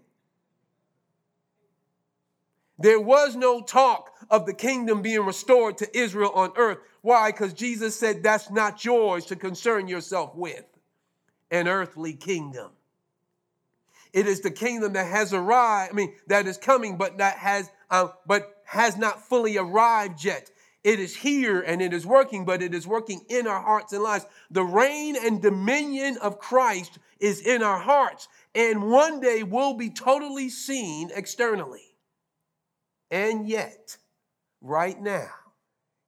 [2.84, 6.80] There was no talk of the kingdom being restored to Israel on earth.
[7.00, 7.32] Why?
[7.32, 10.66] Because Jesus said that's not yours to concern yourself with
[11.50, 12.72] an earthly kingdom.
[14.12, 17.70] It is the kingdom that has arrived, I mean, that is coming, but that has,
[17.90, 20.50] uh, but has not fully arrived yet.
[20.82, 24.02] It is here and it is working, but it is working in our hearts and
[24.02, 24.26] lives.
[24.50, 29.88] The reign and dominion of Christ is in our hearts, and one day will be
[29.88, 31.93] totally seen externally.
[33.14, 33.96] And yet,
[34.60, 35.30] right now,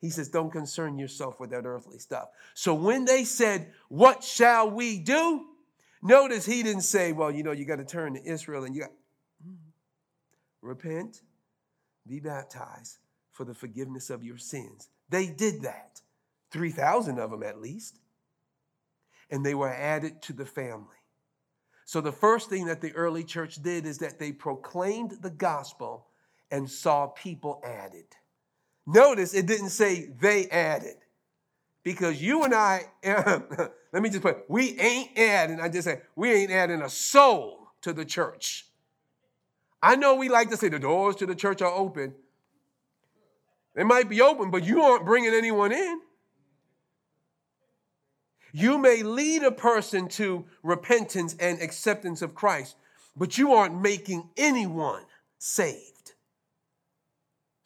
[0.00, 2.30] he says, don't concern yourself with that earthly stuff.
[2.54, 5.46] So when they said, What shall we do?
[6.02, 8.80] Notice he didn't say, Well, you know, you got to turn to Israel and you
[8.80, 9.54] got mm-hmm.
[10.66, 11.22] repent,
[12.08, 12.98] be baptized
[13.30, 14.88] for the forgiveness of your sins.
[15.08, 16.00] They did that,
[16.50, 18.00] 3,000 of them at least.
[19.30, 20.88] And they were added to the family.
[21.84, 26.05] So the first thing that the early church did is that they proclaimed the gospel
[26.50, 28.06] and saw people added.
[28.86, 30.96] Notice it didn't say they added.
[31.82, 36.32] Because you and I, let me just put, we ain't adding, I just say, we
[36.32, 38.66] ain't adding a soul to the church.
[39.82, 42.14] I know we like to say the doors to the church are open.
[43.74, 46.00] They might be open, but you aren't bringing anyone in.
[48.52, 52.76] You may lead a person to repentance and acceptance of Christ,
[53.14, 55.02] but you aren't making anyone
[55.38, 55.95] saved.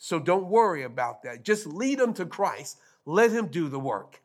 [0.02, 1.44] So don't worry about that.
[1.44, 2.78] Just lead them to Christ.
[3.04, 4.22] Let him do the work.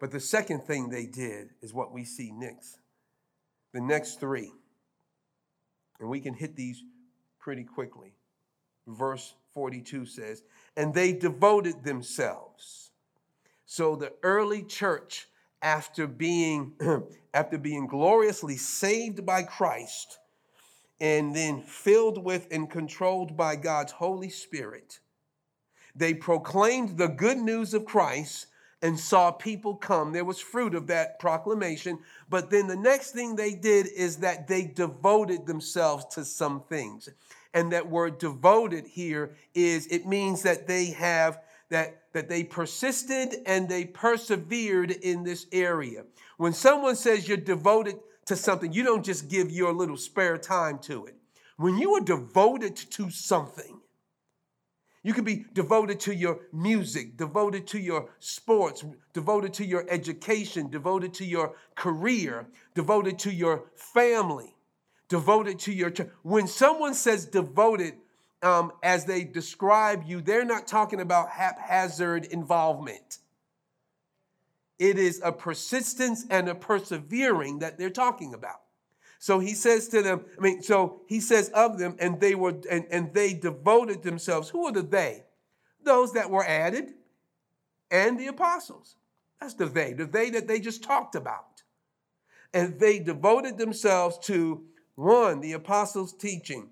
[0.00, 2.80] But the second thing they did is what we see next.
[3.72, 4.52] The next three.
[6.00, 6.82] And we can hit these
[7.38, 8.12] pretty quickly.
[8.88, 10.42] Verse 42 says,
[10.76, 12.90] And they devoted themselves.
[13.66, 15.28] So the early church,
[15.62, 16.72] after being,
[17.34, 20.18] after being gloriously saved by Christ,
[21.02, 25.00] and then filled with and controlled by God's Holy Spirit,
[25.96, 28.46] they proclaimed the good news of Christ
[28.80, 30.12] and saw people come.
[30.12, 31.98] There was fruit of that proclamation.
[32.30, 37.08] But then the next thing they did is that they devoted themselves to some things.
[37.52, 43.36] And that word devoted here is it means that they have that that they persisted
[43.46, 46.04] and they persevered in this area.
[46.36, 47.96] When someone says you're devoted
[48.26, 51.16] to something, you don't just give your little spare time to it.
[51.56, 53.80] When you are devoted to something,
[55.04, 60.70] you can be devoted to your music, devoted to your sports, devoted to your education,
[60.70, 64.54] devoted to your career, devoted to your family,
[65.08, 66.08] devoted to your church.
[66.22, 67.94] When someone says devoted,
[68.42, 73.18] um, as they describe you, they're not talking about haphazard involvement.
[74.82, 78.62] It is a persistence and a persevering that they're talking about.
[79.20, 82.56] So he says to them, I mean, so he says of them, and they were
[82.68, 84.48] and, and they devoted themselves.
[84.48, 85.22] Who are the they?
[85.84, 86.94] Those that were added
[87.92, 88.96] and the apostles.
[89.40, 91.62] That's the they, the they that they just talked about.
[92.52, 94.64] And they devoted themselves to
[94.96, 96.70] one, the apostles' teaching,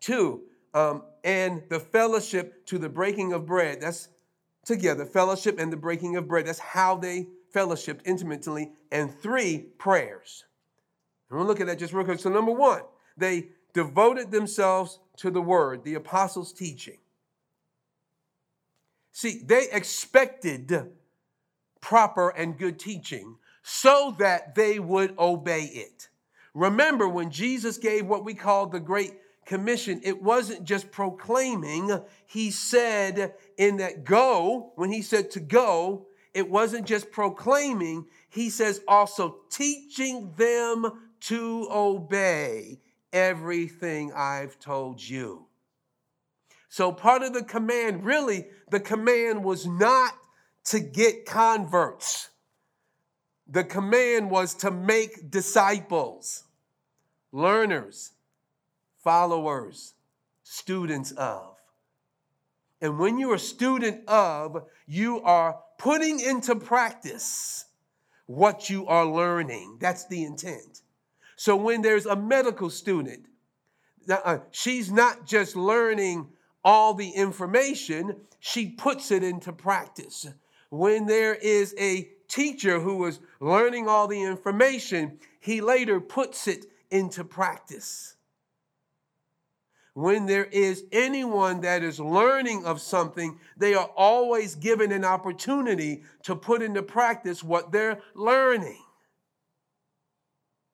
[0.00, 3.82] two, um, and the fellowship to the breaking of bread.
[3.82, 4.08] That's
[4.64, 6.46] together, fellowship and the breaking of bread.
[6.46, 8.72] That's how they fellowshipped intimately.
[8.90, 10.44] And three, prayers.
[11.30, 12.20] And we'll look at that just real quick.
[12.20, 12.82] So, number one,
[13.16, 16.98] they devoted themselves to the word, the apostles' teaching.
[19.12, 20.92] See, they expected
[21.80, 26.08] proper and good teaching so that they would obey it.
[26.54, 32.00] Remember when Jesus gave what we call the Great commission, it wasn't just proclaiming.
[32.26, 38.06] He said in that go, when he said to go, it wasn't just proclaiming.
[38.28, 42.80] He says also teaching them to obey
[43.12, 45.46] everything I've told you.
[46.68, 50.14] So part of the command, really, the command was not
[50.64, 52.30] to get converts.
[53.46, 56.44] The command was to make disciples,
[57.30, 58.11] learners,
[59.02, 59.94] followers,
[60.42, 61.56] students of.
[62.80, 67.66] And when you're a student of, you are putting into practice
[68.26, 69.78] what you are learning.
[69.80, 70.82] That's the intent.
[71.36, 73.26] So when there's a medical student,
[74.08, 76.28] uh, she's not just learning
[76.64, 80.26] all the information, she puts it into practice.
[80.70, 86.66] When there is a teacher who is learning all the information, he later puts it
[86.90, 88.16] into practice.
[89.94, 96.02] When there is anyone that is learning of something, they are always given an opportunity
[96.22, 98.82] to put into practice what they're learning.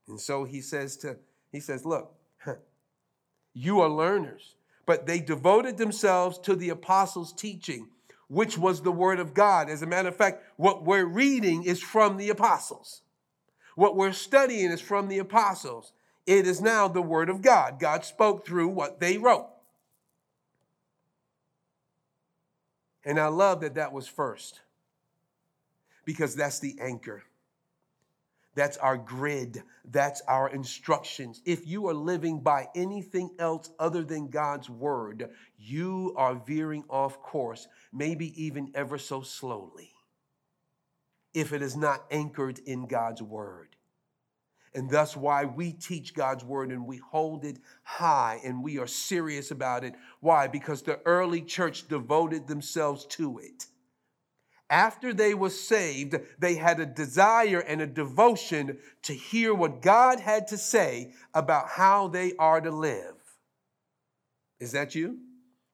[0.06, 1.16] And so he says to
[1.50, 2.14] he says, "Look,
[3.54, 4.54] you are learners,
[4.86, 7.88] but they devoted themselves to the apostles' teaching,
[8.28, 9.68] which was the word of God.
[9.68, 13.02] As a matter of fact, what we're reading is from the apostles.
[13.74, 15.92] What we're studying is from the apostles.
[16.28, 17.80] It is now the word of God.
[17.80, 19.48] God spoke through what they wrote.
[23.02, 24.60] And I love that that was first
[26.04, 27.22] because that's the anchor.
[28.54, 29.62] That's our grid.
[29.86, 31.40] That's our instructions.
[31.46, 37.22] If you are living by anything else other than God's word, you are veering off
[37.22, 39.92] course, maybe even ever so slowly,
[41.32, 43.77] if it is not anchored in God's word.
[44.74, 48.86] And thus, why we teach God's word and we hold it high and we are
[48.86, 49.94] serious about it.
[50.20, 50.46] Why?
[50.46, 53.66] Because the early church devoted themselves to it
[54.70, 60.20] after they were saved, they had a desire and a devotion to hear what God
[60.20, 63.14] had to say about how they are to live.
[64.60, 65.18] Is that you?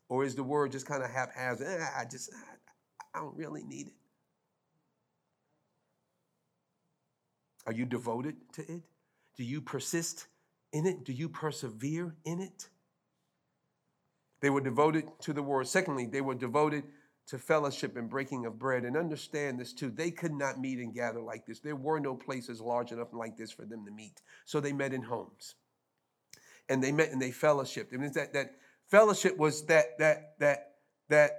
[0.08, 1.66] Or is the word just kind of haphazard?
[1.66, 2.30] Eh, I just,
[3.14, 3.94] I don't really need it.
[7.66, 8.82] Are you devoted to it?
[9.36, 10.26] Do you persist
[10.72, 11.04] in it?
[11.04, 12.68] Do you persevere in it?
[14.40, 15.66] They were devoted to the word.
[15.66, 16.84] Secondly, they were devoted
[17.28, 18.84] to fellowship and breaking of bread.
[18.84, 19.90] And understand this too.
[19.90, 21.60] They could not meet and gather like this.
[21.60, 24.20] There were no places large enough like this for them to meet.
[24.44, 25.54] So they met in homes.
[26.68, 27.92] And they met and they fellowshiped.
[27.92, 28.52] It means that that
[28.90, 30.72] fellowship was that that that
[31.08, 31.30] that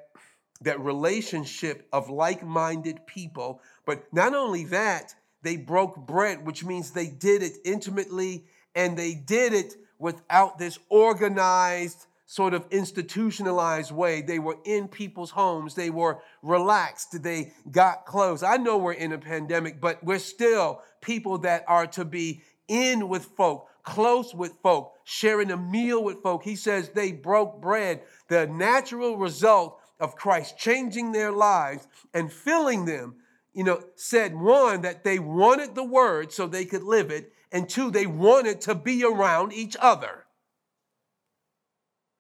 [0.62, 3.62] that relationship of like-minded people.
[3.86, 5.14] But not only that,
[5.46, 10.80] they broke bread, which means they did it intimately and they did it without this
[10.90, 14.22] organized sort of institutionalized way.
[14.22, 18.42] They were in people's homes, they were relaxed, they got close.
[18.42, 23.08] I know we're in a pandemic, but we're still people that are to be in
[23.08, 26.44] with folk, close with folk, sharing a meal with folk.
[26.44, 32.86] He says they broke bread, the natural result of Christ changing their lives and filling
[32.86, 33.18] them.
[33.56, 37.68] You know, said one, that they wanted the word so they could live it, and
[37.68, 40.26] two, they wanted to be around each other.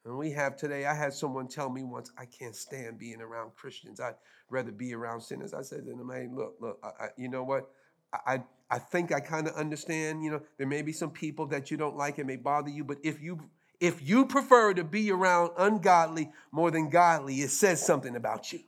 [0.05, 3.55] And we have today, I had someone tell me once, I can't stand being around
[3.55, 3.99] Christians.
[3.99, 4.15] I'd
[4.49, 5.53] rather be around sinners.
[5.53, 7.69] I said to them, hey, look, look, I, I, you know what?
[8.13, 11.69] I, I think I kind of understand, you know, there may be some people that
[11.69, 13.49] you don't like, it may bother you, but if you
[13.81, 18.59] if you prefer to be around ungodly more than godly, it says something about you.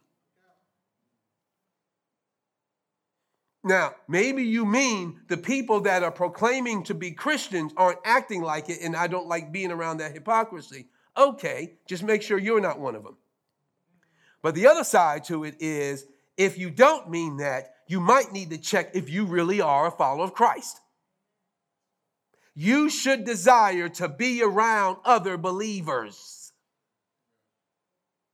[3.68, 8.70] Now, maybe you mean the people that are proclaiming to be Christians aren't acting like
[8.70, 10.88] it, and I don't like being around that hypocrisy.
[11.18, 13.18] Okay, just make sure you're not one of them.
[14.42, 16.06] But the other side to it is
[16.38, 19.92] if you don't mean that, you might need to check if you really are a
[19.92, 20.80] follower of Christ.
[22.56, 26.54] You should desire to be around other believers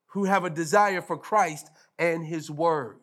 [0.07, 2.99] who have a desire for Christ and His Word.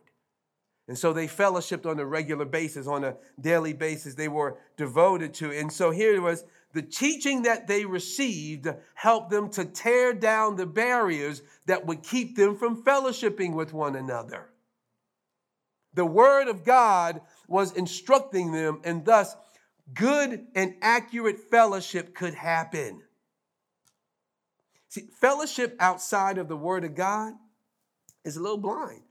[0.89, 4.15] And so they fellowshipped on a regular basis, on a daily basis.
[4.15, 5.53] They were devoted to.
[5.53, 10.57] And so here it was the teaching that they received helped them to tear down
[10.57, 14.51] the barriers that would keep them from fellowshipping with one another.
[15.95, 19.37] The Word of God was instructing them, and thus
[19.93, 23.03] good and accurate fellowship could happen.
[24.89, 27.35] See, fellowship outside of the Word of God
[28.25, 29.03] is a little blind.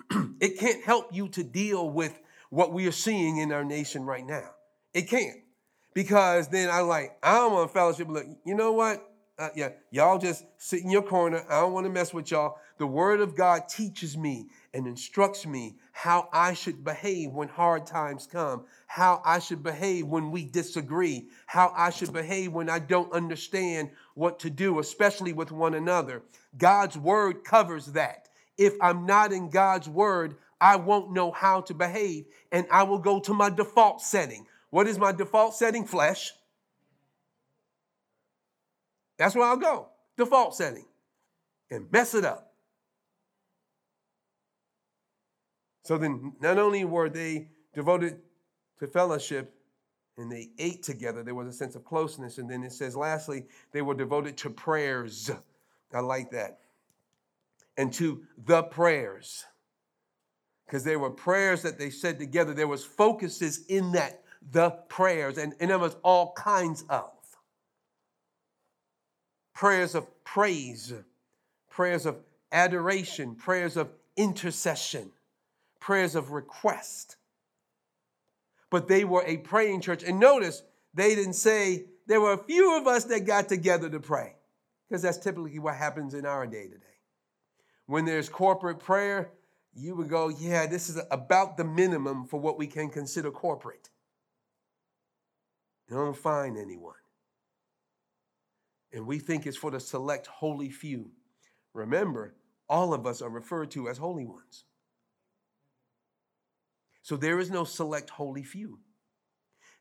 [0.40, 2.18] it can't help you to deal with
[2.50, 4.50] what we are seeing in our nation right now.
[4.94, 5.38] It can't
[5.94, 8.08] because then I'm like, I don't want fellowship.
[8.08, 9.04] Look, you know what?
[9.38, 11.44] Uh, yeah, y'all just sit in your corner.
[11.48, 12.58] I don't want to mess with y'all.
[12.78, 17.86] The Word of God teaches me and instructs me how I should behave when hard
[17.86, 22.80] times come, how I should behave when we disagree, how I should behave when I
[22.80, 26.22] don't understand what to do, especially with one another.
[26.56, 28.27] God's Word covers that.
[28.58, 32.98] If I'm not in God's Word, I won't know how to behave, and I will
[32.98, 35.84] go to my default setting what is my default setting?
[35.84, 36.32] Flesh.
[39.16, 39.88] That's where I'll go.
[40.16, 40.84] Default setting.
[41.70, 42.52] And mess it up.
[45.82, 48.18] So then, not only were they devoted
[48.78, 49.54] to fellowship
[50.18, 52.38] and they ate together, there was a sense of closeness.
[52.38, 55.30] And then it says, lastly, they were devoted to prayers.
[55.94, 56.58] I like that.
[57.78, 59.46] And to the prayers.
[60.66, 62.52] Because there were prayers that they said together.
[62.52, 65.38] There was focuses in that, the prayers.
[65.38, 67.10] And, and there was all kinds of
[69.54, 70.92] prayers of praise,
[71.70, 72.18] prayers of
[72.52, 75.10] adoration, prayers of intercession,
[75.80, 77.16] prayers of request.
[78.70, 80.02] But they were a praying church.
[80.02, 80.62] And notice,
[80.94, 84.34] they didn't say there were a few of us that got together to pray,
[84.88, 86.84] because that's typically what happens in our day today.
[87.88, 89.32] When there's corporate prayer,
[89.74, 93.90] you would go, yeah, this is about the minimum for what we can consider corporate.
[95.90, 96.94] You don't find anyone
[98.92, 101.10] and we think it's for the select holy few.
[101.74, 102.34] Remember,
[102.68, 104.64] all of us are referred to as holy ones.
[107.02, 108.80] So there is no select holy few.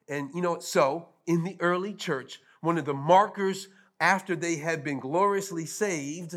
[0.10, 3.68] And you know, so in the early church, one of the markers
[4.00, 6.36] after they had been gloriously saved,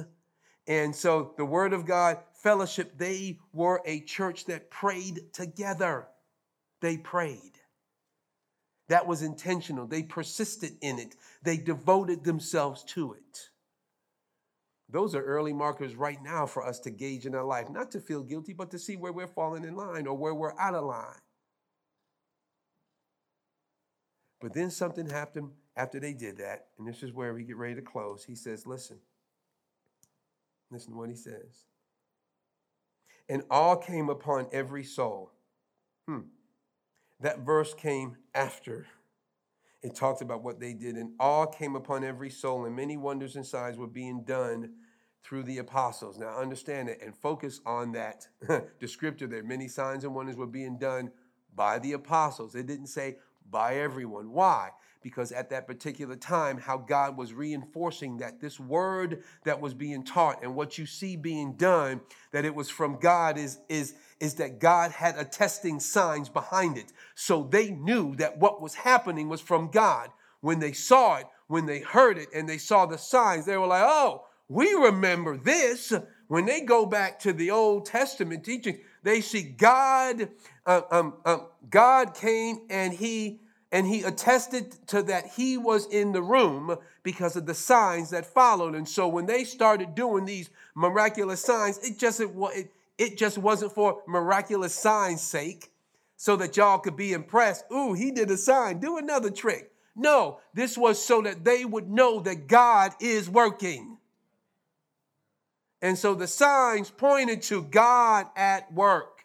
[0.70, 6.06] and so the word of God fellowship, they were a church that prayed together.
[6.80, 7.58] They prayed.
[8.88, 9.88] That was intentional.
[9.88, 13.48] They persisted in it, they devoted themselves to it.
[14.88, 18.00] Those are early markers right now for us to gauge in our life, not to
[18.00, 20.84] feel guilty, but to see where we're falling in line or where we're out of
[20.84, 21.20] line.
[24.40, 27.74] But then something happened after they did that, and this is where we get ready
[27.74, 28.24] to close.
[28.24, 28.98] He says, Listen,
[30.70, 31.64] listen to what he says.
[33.28, 35.32] And all came upon every soul.
[36.08, 36.20] Hmm.
[37.20, 38.86] That verse came after
[39.82, 43.36] it talked about what they did, and all came upon every soul, and many wonders
[43.36, 44.74] and signs were being done
[45.24, 46.18] through the apostles.
[46.18, 48.28] Now, understand it and focus on that
[48.80, 49.42] descriptor there.
[49.42, 51.10] Many signs and wonders were being done
[51.54, 52.54] by the apostles.
[52.54, 53.16] It didn't say
[53.48, 54.32] by everyone.
[54.32, 54.70] Why?
[55.02, 60.02] Because at that particular time, how God was reinforcing that this word that was being
[60.04, 62.00] taught and what you see being done,
[62.32, 66.92] that it was from God, is, is, is that God had attesting signs behind it.
[67.14, 70.10] So they knew that what was happening was from God.
[70.40, 73.66] When they saw it, when they heard it, and they saw the signs, they were
[73.66, 75.92] like, oh, we remember this.
[76.28, 80.28] When they go back to the Old Testament teaching, they see God,
[80.66, 83.40] uh, um, um, God came and he
[83.72, 88.26] and he attested to that he was in the room because of the signs that
[88.26, 88.74] followed.
[88.74, 93.72] And so when they started doing these miraculous signs, it just it, it, just wasn't
[93.72, 95.70] for miraculous signs' sake,
[96.16, 97.64] so that y'all could be impressed.
[97.72, 98.78] Ooh, he did a sign.
[98.78, 99.72] Do another trick.
[99.96, 103.96] No, this was so that they would know that God is working.
[105.80, 109.19] And so the signs pointed to God at work.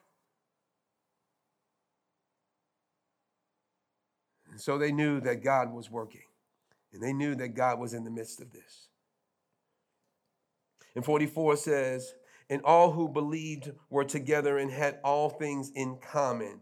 [4.56, 6.24] And so they knew that God was working,
[6.93, 8.88] and they knew that God was in the midst of this.
[10.95, 12.14] And 44 says,
[12.49, 16.62] And all who believed were together and had all things in common.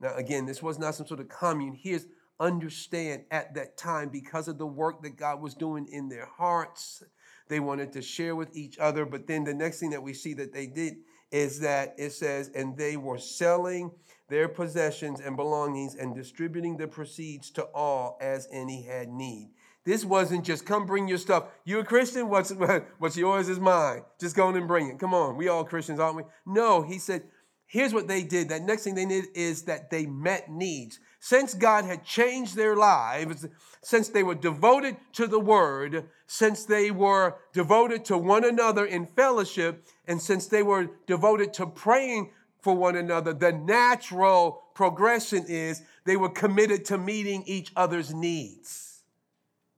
[0.00, 1.74] Now, again, this was not some sort of commune.
[1.78, 2.06] Here's
[2.40, 7.02] understand at that time because of the work that God was doing in their hearts.
[7.48, 9.04] They wanted to share with each other.
[9.04, 10.94] But then the next thing that we see that they did
[11.30, 13.90] is that it says, and they were selling
[14.28, 19.50] their possessions and belongings and distributing the proceeds to all as any had need.
[19.84, 21.44] This wasn't just come bring your stuff.
[21.64, 22.28] You a Christian?
[22.28, 22.50] What's,
[22.98, 24.02] what's yours is mine.
[24.18, 24.98] Just go and bring it.
[24.98, 25.36] Come on.
[25.36, 26.24] We all Christians, aren't we?
[26.44, 27.22] No, he said,
[27.66, 28.48] here's what they did.
[28.48, 30.98] That next thing they did is that they met needs.
[31.20, 33.46] Since God had changed their lives,
[33.82, 39.06] since they were devoted to the word, since they were devoted to one another in
[39.06, 42.30] fellowship, and since they were devoted to praying
[42.66, 43.32] for one another.
[43.32, 49.04] The natural progression is they were committed to meeting each other's needs.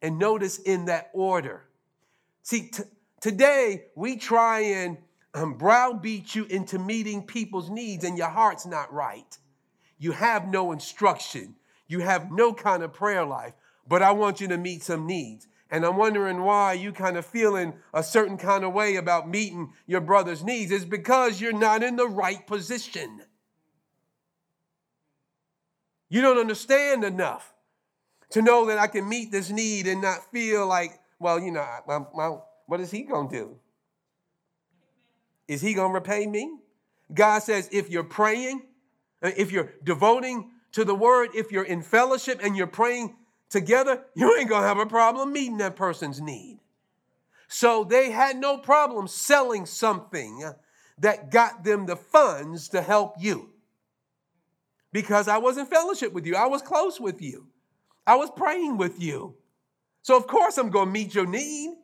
[0.01, 1.65] And notice in that order.
[2.43, 2.85] See, t-
[3.21, 4.97] today we try and
[5.35, 9.37] um, browbeat you into meeting people's needs, and your heart's not right.
[9.99, 11.57] You have no instruction,
[11.89, 13.53] you have no kind of prayer life,
[13.87, 17.27] but I want you to meet some needs and I'm wondering why you kind of
[17.27, 21.83] feeling a certain kind of way about meeting your brother's needs is because you're not
[21.83, 23.21] in the right position.
[26.09, 27.53] You don't understand enough
[28.31, 32.43] to know that I can meet this need and not feel like, well, you know,
[32.67, 33.57] what is he going to do?
[35.49, 36.59] Is he going to repay me?
[37.13, 38.63] God says, if you're praying,
[39.23, 43.17] uh, if you're devoting to the word, if you're in fellowship and you're praying
[43.51, 46.59] together, you ain't gonna have a problem meeting that person's need.
[47.49, 50.53] So they had no problem selling something
[50.99, 53.51] that got them the funds to help you.
[54.93, 57.47] Because I was in fellowship with you, I was close with you,
[58.07, 59.35] I was praying with you.
[60.03, 61.75] So, of course, I'm to meet your need.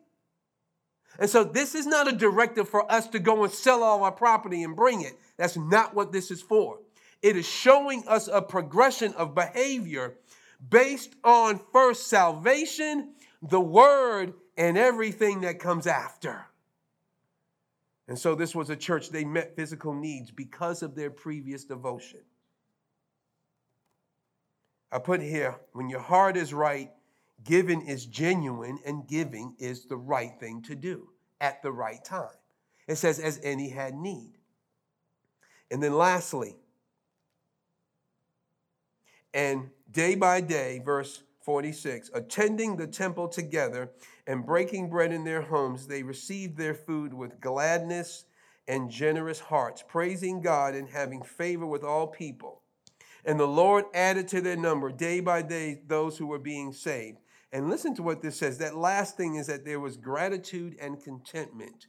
[1.19, 4.11] And so, this is not a directive for us to go and sell all our
[4.11, 5.13] property and bring it.
[5.37, 6.79] That's not what this is for.
[7.21, 10.15] It is showing us a progression of behavior
[10.69, 16.45] based on first salvation, the word, and everything that comes after.
[18.07, 22.21] And so, this was a church, they met physical needs because of their previous devotion.
[24.91, 26.91] I put here when your heart is right,
[27.43, 31.09] giving is genuine, and giving is the right thing to do
[31.41, 32.29] at the right time.
[32.87, 34.37] It says, as any had need.
[35.71, 36.55] And then lastly,
[39.33, 43.91] and day by day, verse 46, attending the temple together
[44.27, 48.25] and breaking bread in their homes, they received their food with gladness
[48.67, 52.61] and generous hearts, praising God and having favor with all people.
[53.23, 57.19] And the Lord added to their number day by day those who were being saved.
[57.53, 58.57] And listen to what this says.
[58.57, 61.87] That last thing is that there was gratitude and contentment.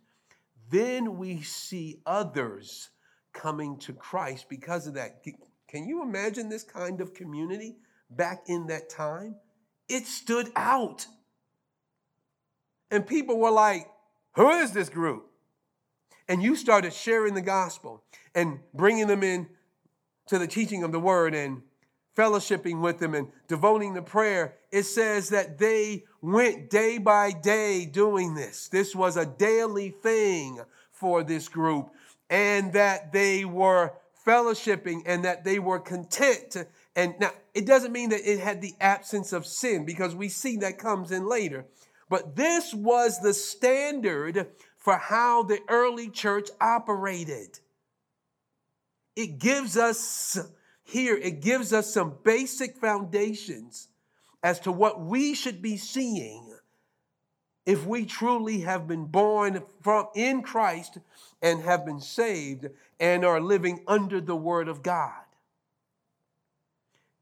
[0.71, 2.91] Then we see others
[3.33, 5.25] coming to Christ because of that.
[5.69, 7.79] Can you imagine this kind of community
[8.11, 9.37] back in that time?
[9.89, 11.07] It stood out.
[12.91, 13.89] And people were like,
[14.35, 15.27] Who is this group?
[16.29, 18.03] And you started sharing the gospel
[18.35, 19.49] and bringing them in
[20.27, 21.63] to the teaching of the word and
[22.17, 27.85] fellowshipping with them and devoting to prayer, it says that they went day by day
[27.85, 28.69] doing this.
[28.69, 31.91] This was a daily thing for this group,
[32.31, 33.93] and that they were
[34.27, 36.57] fellowshipping and that they were content.
[36.97, 40.57] And now, it doesn't mean that it had the absence of sin because we see
[40.59, 41.67] that comes in later.
[42.09, 47.61] But this was the standard for how the early church operated
[49.17, 50.39] it gives us
[50.85, 53.89] here, it gives us some basic foundations
[54.43, 56.53] as to what we should be seeing
[57.65, 60.99] if we truly have been born from in Christ
[61.43, 62.69] and have been saved
[63.01, 65.26] and are living under the word of God.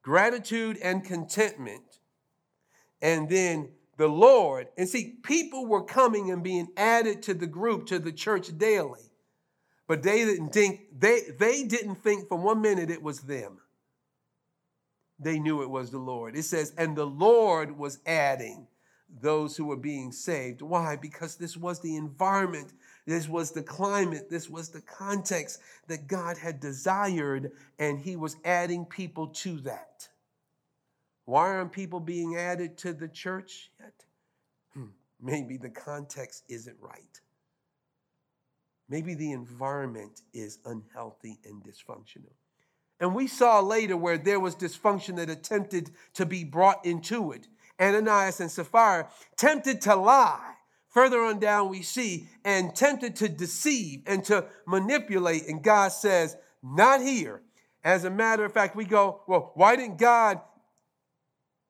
[0.04, 1.98] Gratitude and contentment.
[3.00, 7.86] And then the Lord, and see, people were coming and being added to the group,
[7.86, 9.10] to the church daily.
[9.86, 13.58] But they didn't think, they, they didn't think for one minute it was them.
[15.18, 16.36] They knew it was the Lord.
[16.36, 18.66] It says, and the Lord was adding
[19.20, 20.60] those who were being saved.
[20.60, 20.96] Why?
[20.96, 22.72] Because this was the environment,
[23.06, 28.36] this was the climate, this was the context that God had desired, and He was
[28.44, 30.08] adding people to that.
[31.26, 34.04] Why aren't people being added to the church yet?
[34.72, 34.88] Hmm,
[35.20, 37.20] maybe the context isn't right.
[38.88, 42.32] Maybe the environment is unhealthy and dysfunctional.
[43.00, 47.48] And we saw later where there was dysfunction that attempted to be brought into it.
[47.80, 50.54] Ananias and Sapphira tempted to lie.
[50.94, 55.48] Further on down, we see, and tempted to deceive and to manipulate.
[55.48, 57.42] And God says, Not here.
[57.82, 60.40] As a matter of fact, we go, Well, why didn't God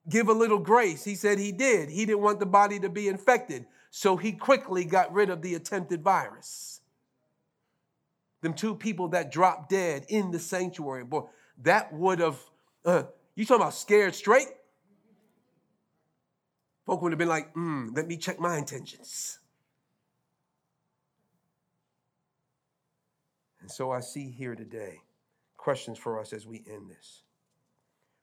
[0.08, 1.04] give a little grace?
[1.04, 1.88] He said he did.
[1.88, 3.66] He didn't want the body to be infected.
[3.90, 6.74] So he quickly got rid of the attempted virus
[8.44, 11.02] them two people that dropped dead in the sanctuary.
[11.02, 11.22] Boy,
[11.62, 12.38] that would have,
[12.84, 13.04] uh,
[13.34, 14.48] you talking about scared straight?
[16.86, 19.38] Folk would have been like, hmm, let me check my intentions.
[23.60, 25.00] And so I see here today
[25.56, 27.22] questions for us as we end this.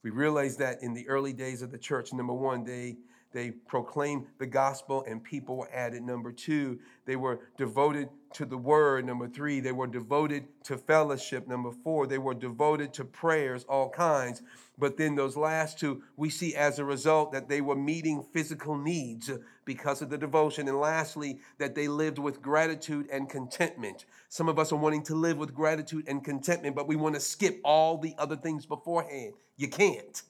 [0.03, 2.97] We realize that in the early days of the church, number one, they
[3.33, 6.03] they proclaimed the gospel and people were added.
[6.03, 9.05] Number two, they were devoted to the word.
[9.05, 11.47] Number three, they were devoted to fellowship.
[11.47, 14.41] Number four, they were devoted to prayers, all kinds.
[14.77, 18.77] But then those last two, we see as a result that they were meeting physical
[18.77, 19.29] needs
[19.63, 20.67] because of the devotion.
[20.67, 24.05] And lastly, that they lived with gratitude and contentment.
[24.29, 27.21] Some of us are wanting to live with gratitude and contentment, but we want to
[27.21, 29.33] skip all the other things beforehand.
[29.57, 30.21] You can't.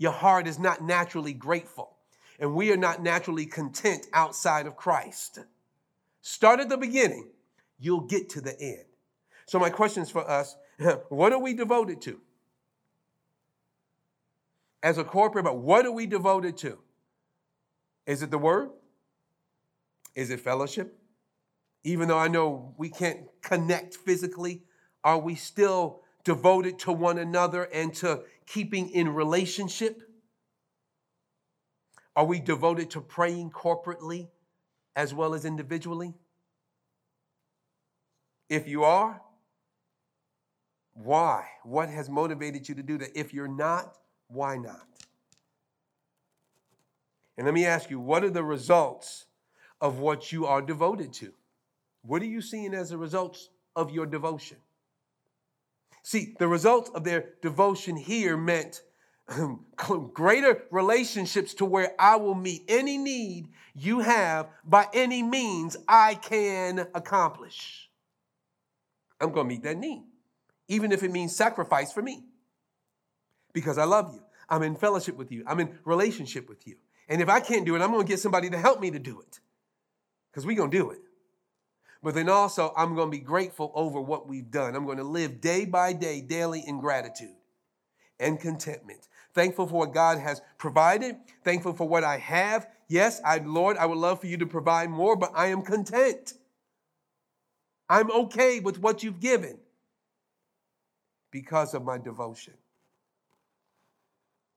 [0.00, 1.94] Your heart is not naturally grateful,
[2.38, 5.40] and we are not naturally content outside of Christ.
[6.22, 7.28] Start at the beginning,
[7.78, 8.86] you'll get to the end.
[9.44, 10.56] So, my questions for us
[11.10, 12.18] what are we devoted to?
[14.82, 16.78] As a corporate, but what are we devoted to?
[18.06, 18.70] Is it the word?
[20.14, 20.98] Is it fellowship?
[21.84, 24.62] Even though I know we can't connect physically,
[25.04, 30.02] are we still devoted to one another and to keeping in relationship?
[32.16, 34.28] Are we devoted to praying corporately
[34.96, 36.14] as well as individually?
[38.48, 39.22] If you are,
[40.92, 41.46] why?
[41.62, 43.18] What has motivated you to do that?
[43.18, 43.96] If you're not,
[44.28, 44.86] why not?
[47.38, 49.26] And let me ask you, what are the results
[49.80, 51.32] of what you are devoted to?
[52.02, 54.58] What are you seeing as the results of your devotion?
[56.02, 58.82] See, the results of their devotion here meant
[59.28, 59.64] um,
[60.12, 66.14] greater relationships to where I will meet any need you have by any means I
[66.14, 67.88] can accomplish.
[69.20, 70.02] I'm going to meet that need,
[70.68, 72.24] even if it means sacrifice for me,
[73.52, 74.22] because I love you.
[74.48, 76.76] I'm in fellowship with you, I'm in relationship with you.
[77.08, 78.98] And if I can't do it, I'm going to get somebody to help me to
[78.98, 79.38] do it,
[80.30, 81.00] because we're going to do it.
[82.02, 84.74] But then also, I'm going to be grateful over what we've done.
[84.74, 87.34] I'm going to live day by day, daily in gratitude
[88.18, 89.08] and contentment.
[89.34, 92.68] Thankful for what God has provided, thankful for what I have.
[92.88, 96.34] Yes, I, Lord, I would love for you to provide more, but I am content.
[97.88, 99.58] I'm okay with what you've given
[101.30, 102.54] because of my devotion.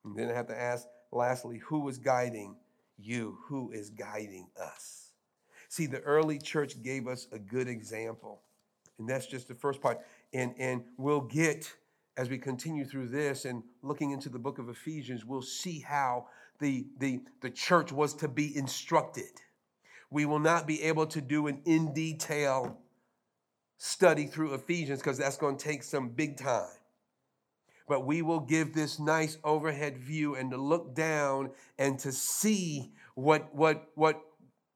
[0.05, 2.55] And then I have to ask, lastly, who is guiding
[2.97, 3.37] you?
[3.47, 5.02] Who is guiding us?
[5.73, 8.43] See, the early church gave us a good example.
[8.99, 10.01] And that's just the first part.
[10.31, 11.73] And, and we'll get
[12.15, 16.27] as we continue through this and looking into the book of Ephesians, we'll see how
[16.59, 19.41] the, the, the church was to be instructed.
[20.11, 22.77] We will not be able to do an in detail
[23.79, 26.69] study through Ephesians because that's going to take some big time.
[27.87, 31.49] But we will give this nice overhead view and to look down
[31.79, 34.21] and to see what, what, what,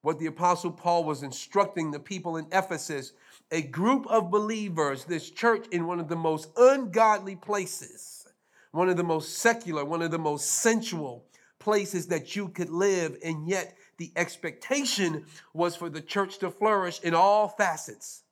[0.01, 3.13] what the Apostle Paul was instructing the people in Ephesus
[3.51, 8.27] a group of believers, this church, in one of the most ungodly places,
[8.71, 11.25] one of the most secular, one of the most sensual
[11.59, 13.17] places that you could live.
[13.23, 18.23] And yet, the expectation was for the church to flourish in all facets.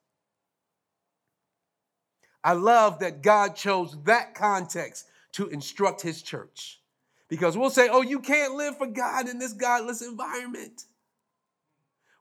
[2.44, 6.80] I love that God chose that context to instruct his church.
[7.28, 10.84] Because we'll say, oh, you can't live for God in this godless environment.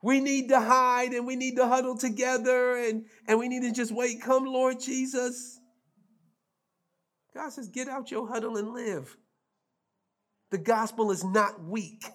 [0.06, 3.72] We need to hide and we need to huddle together and, and we need to
[3.72, 4.22] just wait.
[4.22, 5.60] Come, Lord Jesus.
[7.34, 9.18] God says, get out your huddle and live.
[10.52, 12.06] The gospel is not weak.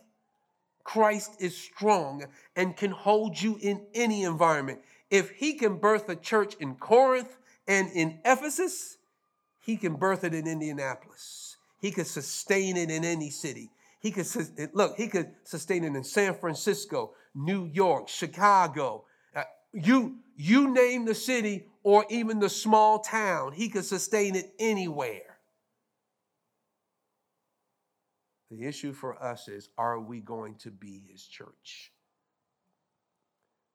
[0.84, 4.82] Christ is strong and can hold you in any environment.
[5.10, 7.36] If he can birth a church in Corinth
[7.66, 8.98] and in Ephesus,
[9.58, 11.56] he can birth it in Indianapolis.
[11.80, 13.72] He could sustain it in any city.
[13.98, 14.28] He could
[14.74, 19.04] look, he could sustain it in San Francisco, New York, Chicago.
[19.34, 24.52] Uh, you, you name the city or even the small town, he could sustain it
[24.58, 25.38] anywhere.
[28.50, 31.92] The issue for us is are we going to be his church?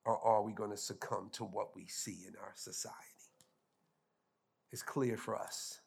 [0.06, 2.93] Or are we going to succumb to what we see in our society?
[4.72, 5.80] It's clear for us,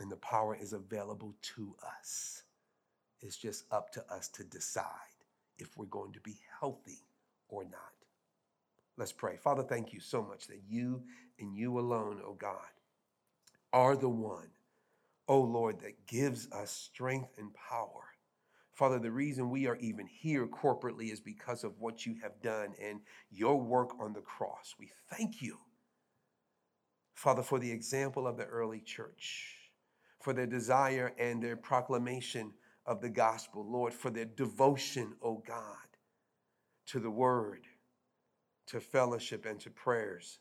[0.00, 2.42] and the power is available to us.
[3.20, 5.17] It's just up to us to decide
[5.58, 7.04] if we're going to be healthy
[7.48, 7.92] or not.
[8.96, 9.36] Let's pray.
[9.36, 11.02] Father, thank you so much that you
[11.38, 12.56] and you alone, oh God,
[13.72, 14.48] are the one,
[15.28, 18.02] oh Lord, that gives us strength and power.
[18.72, 22.74] Father, the reason we are even here corporately is because of what you have done
[22.80, 23.00] and
[23.30, 24.74] your work on the cross.
[24.78, 25.58] We thank you,
[27.14, 29.56] Father, for the example of the early church,
[30.20, 32.52] for their desire and their proclamation
[32.88, 35.76] of the gospel, Lord, for their devotion, oh God,
[36.86, 37.60] to the word,
[38.68, 40.38] to fellowship, and to prayers.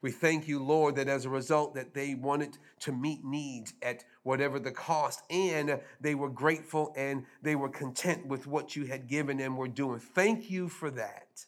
[0.00, 4.04] We thank you, Lord, that as a result that they wanted to meet needs at
[4.22, 9.06] whatever the cost, and they were grateful and they were content with what you had
[9.06, 10.00] given and were doing.
[10.00, 11.44] Thank you for that.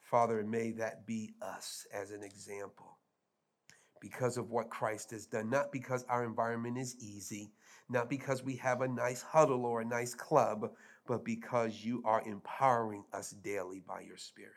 [0.00, 2.98] Father, may that be us as an example
[4.00, 7.52] because of what Christ has done, not because our environment is easy,
[7.92, 10.70] not because we have a nice huddle or a nice club,
[11.06, 14.52] but because you are empowering us daily by your Spirit.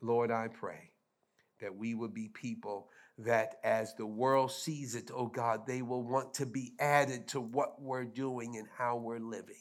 [0.00, 0.92] Lord, I pray
[1.60, 2.88] that we will be people
[3.18, 7.40] that as the world sees it, oh God, they will want to be added to
[7.40, 9.56] what we're doing and how we're living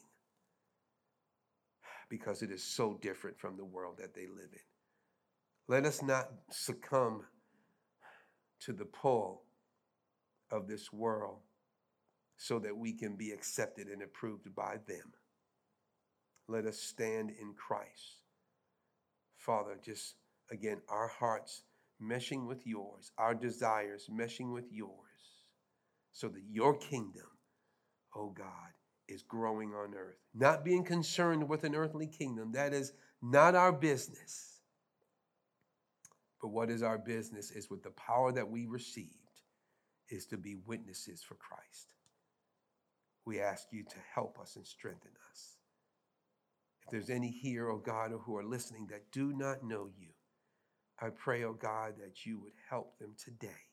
[2.10, 4.60] because it is so different from the world that they live in.
[5.68, 7.26] Let us not succumb
[8.62, 9.44] to the pull
[10.52, 11.40] of this world
[12.40, 15.14] so that we can be accepted and approved by them.
[16.48, 18.24] Let us stand in Christ.
[19.38, 20.16] Father, just
[20.50, 21.64] again, our hearts
[22.02, 24.94] meshing with yours, our desires meshing with yours,
[26.14, 27.28] so that your kingdom,
[28.16, 28.72] oh God,
[29.10, 30.20] is growing on earth.
[30.34, 34.62] Not being concerned with an earthly kingdom, that is not our business.
[36.42, 39.12] But what is our business is with the power that we received
[40.10, 41.96] is to be witnesses for Christ.
[43.30, 45.58] We ask you to help us and strengthen us.
[46.82, 50.08] If there's any here, oh God, or who are listening that do not know you,
[51.00, 53.68] I pray, oh God, that you would help them today,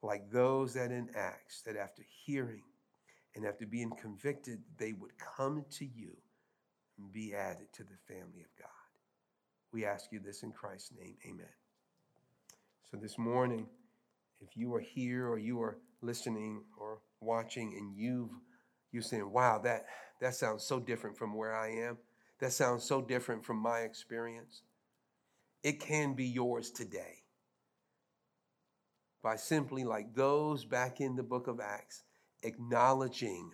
[0.00, 2.62] like those that in Acts, that after hearing
[3.34, 6.16] and after being convicted, they would come to you
[6.98, 8.68] and be added to the family of God.
[9.72, 11.16] We ask you this in Christ's name.
[11.28, 11.52] Amen.
[12.88, 13.66] So this morning,
[14.40, 18.30] if you are here or you are listening or watching and you've
[18.92, 19.86] you're saying, wow, that,
[20.20, 21.98] that sounds so different from where I am.
[22.40, 24.62] That sounds so different from my experience.
[25.62, 27.22] It can be yours today
[29.22, 32.02] by simply, like those back in the book of Acts,
[32.42, 33.52] acknowledging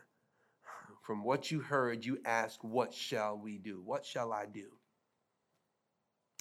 [1.02, 3.80] from what you heard, you ask, What shall we do?
[3.84, 4.68] What shall I do?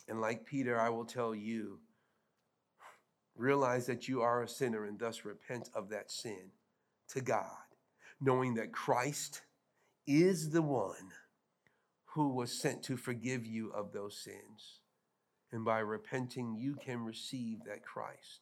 [0.07, 1.79] And like Peter, I will tell you,
[3.35, 6.51] realize that you are a sinner and thus repent of that sin
[7.09, 7.66] to God,
[8.19, 9.41] knowing that Christ
[10.05, 11.11] is the one
[12.05, 14.79] who was sent to forgive you of those sins.
[15.51, 18.41] And by repenting, you can receive that Christ.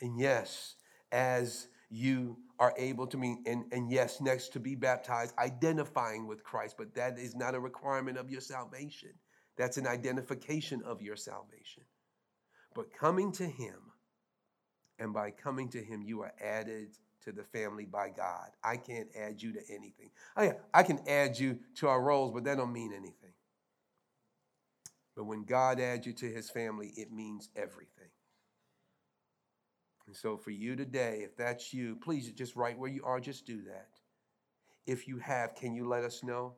[0.00, 0.76] And yes,
[1.12, 6.44] as you are able to mean, and, and yes, next to be baptized, identifying with
[6.44, 9.10] Christ, but that is not a requirement of your salvation.
[9.56, 11.82] That's an identification of your salvation.
[12.74, 13.76] But coming to Him,
[14.98, 18.50] and by coming to Him, you are added to the family by God.
[18.62, 20.10] I can't add you to anything.
[20.36, 23.32] Oh yeah, I can add you to our roles, but that don't mean anything.
[25.16, 28.08] But when God adds you to His family, it means everything.
[30.06, 33.46] And so for you today, if that's you, please just write where you are, just
[33.46, 33.88] do that.
[34.86, 36.54] If you have, can you let us know?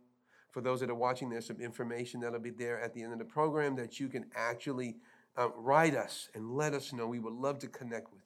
[0.52, 3.18] For those that are watching, there's some information that'll be there at the end of
[3.18, 4.96] the program that you can actually
[5.36, 7.06] uh, write us and let us know.
[7.06, 8.21] We would love to connect with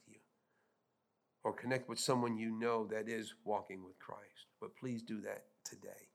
[1.46, 4.48] or connect with someone you know that is walking with Christ.
[4.60, 6.08] But please do that today.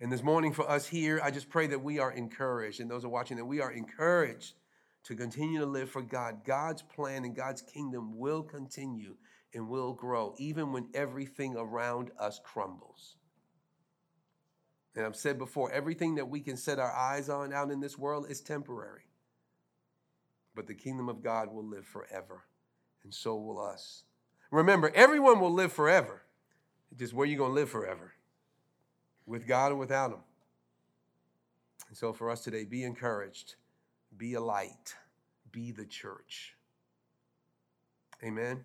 [0.00, 3.04] And this morning for us here, I just pray that we are encouraged, and those
[3.04, 4.54] are watching, that we are encouraged
[5.02, 6.44] to continue to live for God.
[6.44, 9.16] God's plan and God's kingdom will continue
[9.52, 13.16] and will grow, even when everything around us crumbles.
[14.94, 17.98] And I've said before, everything that we can set our eyes on out in this
[17.98, 19.08] world is temporary.
[20.54, 22.44] But the kingdom of God will live forever,
[23.04, 24.04] and so will us.
[24.50, 26.22] Remember, everyone will live forever.
[26.96, 28.12] Just where you going to live forever?
[29.24, 30.20] With God or without Him?
[31.88, 33.54] And so for us today, be encouraged
[34.16, 34.94] be a light,
[35.50, 36.54] be the church.
[38.22, 38.64] Amen.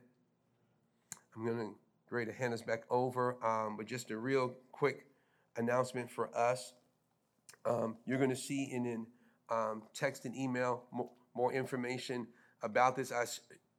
[1.35, 1.75] I'm going to
[2.09, 5.07] ready to hand us back over, um, but just a real quick
[5.57, 6.73] announcement for us.
[7.65, 9.07] Um, you're going to see in, in
[9.49, 12.27] um, text and email more, more, information
[12.61, 13.11] about this.
[13.11, 13.25] I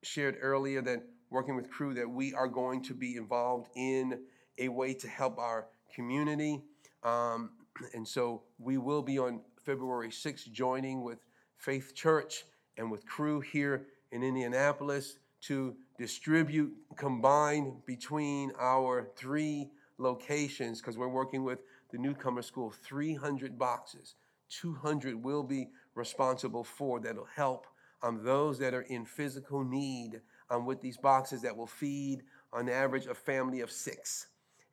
[0.02, 4.20] shared earlier that working with Cru that we are going to be involved in
[4.58, 6.62] a way to help our community.
[7.02, 7.50] Um,
[7.94, 11.18] and so we will be on February 6th joining with
[11.56, 12.44] Faith Church
[12.76, 21.08] and with Cru here in Indianapolis to distribute, combine between our three locations, because we're
[21.08, 24.14] working with the newcomer school, 300 boxes.
[24.48, 27.66] 200 will be responsible for that'll help
[28.02, 30.20] um, those that are in physical need
[30.50, 32.22] um, with these boxes that will feed
[32.52, 34.28] on average a family of six.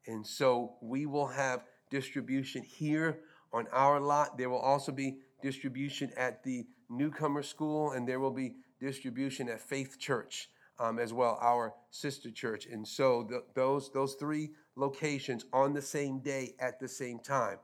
[0.07, 3.19] And so we will have distribution here
[3.51, 4.37] on our lot.
[4.37, 9.59] There will also be distribution at the newcomer school, and there will be distribution at
[9.61, 10.49] Faith Church
[10.79, 12.65] um, as well, our sister church.
[12.65, 17.57] And so the, those those three locations on the same day at the same time.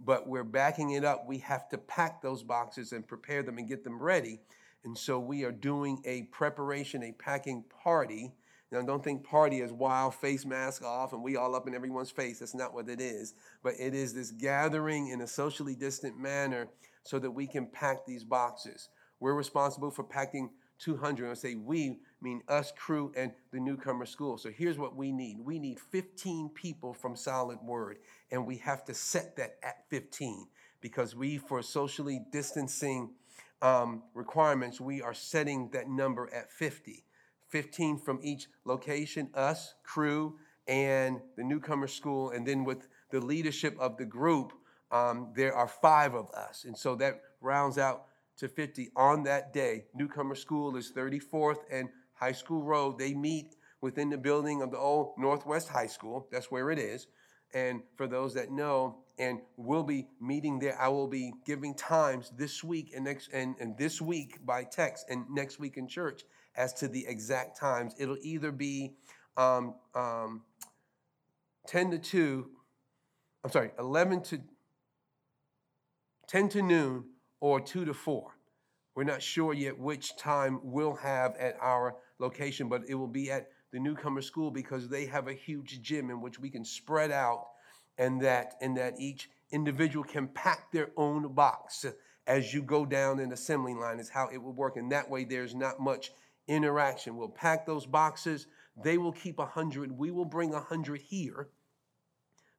[0.00, 1.26] But we're backing it up.
[1.26, 4.40] We have to pack those boxes and prepare them and get them ready.
[4.88, 8.32] And so we are doing a preparation, a packing party.
[8.72, 12.10] Now, don't think party is wild, face mask off, and we all up in everyone's
[12.10, 12.38] face.
[12.38, 13.34] That's not what it is.
[13.62, 16.68] But it is this gathering in a socially distant manner
[17.02, 18.88] so that we can pack these boxes.
[19.20, 21.30] We're responsible for packing 200.
[21.30, 24.38] I say we mean us, Cru, and the newcomer school.
[24.38, 27.98] So here's what we need we need 15 people from Solid Word,
[28.30, 30.46] and we have to set that at 15
[30.80, 33.10] because we, for socially distancing
[33.62, 37.04] um, requirements, we are setting that number at 50.
[37.48, 40.36] 15 from each location, us, Cru,
[40.66, 44.52] and the newcomer school, and then with the leadership of the group,
[44.92, 46.64] um, there are five of us.
[46.64, 48.04] And so that rounds out
[48.38, 49.86] to 50 on that day.
[49.94, 52.98] Newcomer School is 34th and High School Road.
[52.98, 56.28] They meet within the building of the old Northwest High School.
[56.30, 57.06] That's where it is.
[57.54, 62.32] And for those that know, and we'll be meeting there, I will be giving times
[62.36, 66.22] this week and next and, and this week by text and next week in church
[66.56, 67.94] as to the exact times.
[67.98, 68.94] It'll either be
[69.36, 70.42] um, um,
[71.66, 72.50] 10 to 2,
[73.44, 74.40] I'm sorry, 11 to
[76.28, 77.04] 10 to noon
[77.40, 78.34] or 2 to 4.
[78.94, 83.30] We're not sure yet which time we'll have at our location, but it will be
[83.30, 87.12] at the newcomer school because they have a huge gym in which we can spread
[87.12, 87.46] out
[87.98, 91.84] and that and that each individual can pack their own box
[92.26, 94.76] as you go down an assembly line is how it will work.
[94.76, 96.12] And that way there's not much
[96.46, 97.16] interaction.
[97.16, 98.46] We'll pack those boxes.
[98.82, 99.90] They will keep a hundred.
[99.90, 101.48] We will bring a hundred here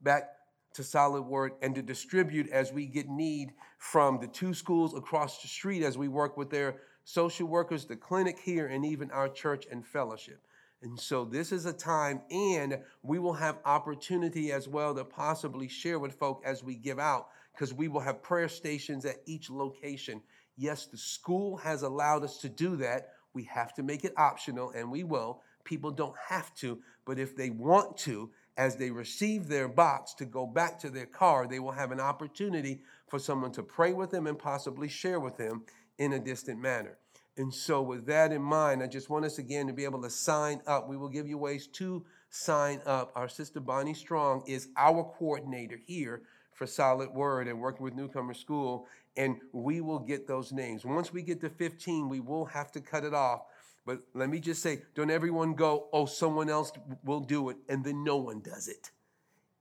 [0.02, 0.30] back
[0.74, 5.42] to solid word and to distribute as we get need from the two schools across
[5.42, 9.28] the street as we work with their social workers the clinic here and even our
[9.28, 10.42] church and fellowship
[10.82, 15.68] and so this is a time, and we will have opportunity as well to possibly
[15.68, 19.50] share with folk as we give out, because we will have prayer stations at each
[19.50, 20.22] location.
[20.56, 23.10] Yes, the school has allowed us to do that.
[23.34, 25.42] We have to make it optional, and we will.
[25.66, 30.26] People don't have to, but if they want to, as they receive their box to
[30.26, 34.12] go back to their car, they will have an opportunity for someone to pray with
[34.12, 35.64] them and possibly share with them
[35.98, 36.98] in a distant manner.
[37.40, 40.10] And so, with that in mind, I just want us again to be able to
[40.10, 40.90] sign up.
[40.90, 43.14] We will give you ways to sign up.
[43.16, 48.34] Our sister Bonnie Strong is our coordinator here for Solid Word and working with Newcomer
[48.34, 50.84] School, and we will get those names.
[50.84, 53.44] Once we get to 15, we will have to cut it off.
[53.86, 56.74] But let me just say, don't everyone go, oh, someone else
[57.06, 58.92] will do it, and then no one does it.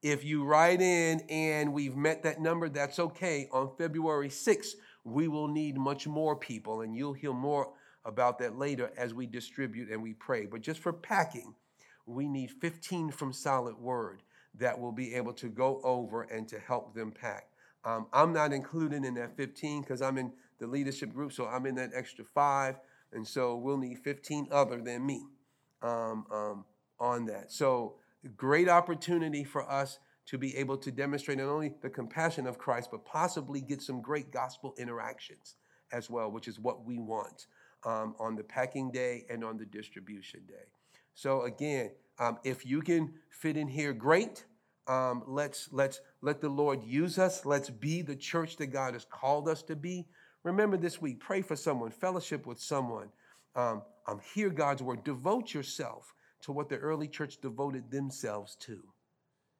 [0.02, 3.48] If you write in and we've met that number, that's okay.
[3.52, 4.74] On February 6th,
[5.10, 7.72] we will need much more people, and you'll hear more
[8.04, 10.46] about that later as we distribute and we pray.
[10.46, 11.54] But just for packing,
[12.06, 14.22] we need 15 from Solid Word
[14.54, 17.48] that will be able to go over and to help them pack.
[17.84, 21.66] Um, I'm not included in that 15 because I'm in the leadership group, so I'm
[21.66, 22.76] in that extra five,
[23.12, 25.26] and so we'll need 15 other than me
[25.82, 26.64] um, um,
[26.98, 27.52] on that.
[27.52, 27.94] So
[28.36, 29.98] great opportunity for us
[30.28, 34.02] to be able to demonstrate not only the compassion of Christ, but possibly get some
[34.02, 35.54] great gospel interactions
[35.90, 37.46] as well, which is what we want
[37.84, 40.66] um, on the packing day and on the distribution day.
[41.14, 44.44] So again, um, if you can fit in here, great.
[44.86, 47.46] Um, let's let's let the Lord use us.
[47.46, 50.08] Let's be the church that God has called us to be.
[50.42, 53.08] Remember this week, pray for someone, fellowship with someone.
[53.56, 55.04] Um, um, hear God's word.
[55.04, 58.82] Devote yourself to what the early church devoted themselves to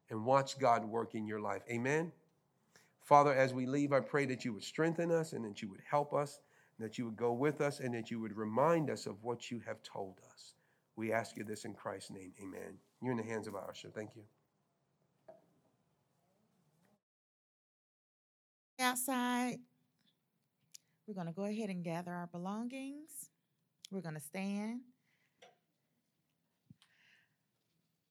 [0.09, 1.61] and watch God work in your life.
[1.69, 2.11] Amen.
[3.03, 5.81] Father, as we leave, I pray that you would strengthen us and that you would
[5.89, 6.39] help us,
[6.77, 9.61] that you would go with us, and that you would remind us of what you
[9.65, 10.53] have told us.
[10.95, 12.33] We ask you this in Christ's name.
[12.41, 12.77] Amen.
[13.01, 13.89] You're in the hands of our usher.
[13.89, 14.23] Thank you.
[18.79, 19.57] Outside,
[21.07, 23.29] we're going to go ahead and gather our belongings.
[23.91, 24.81] We're going to stand.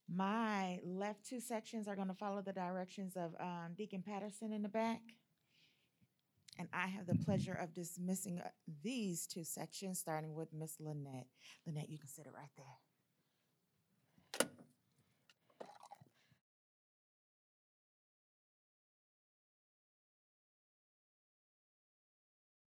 [0.08, 4.62] My left two sections are going to follow the directions of um, Deacon Patterson in
[4.62, 5.00] the back.
[6.58, 8.48] And I have the pleasure of dismissing uh,
[8.82, 11.28] these two sections, starting with Miss Lynette.
[11.66, 12.87] Lynette, you can sit it right there.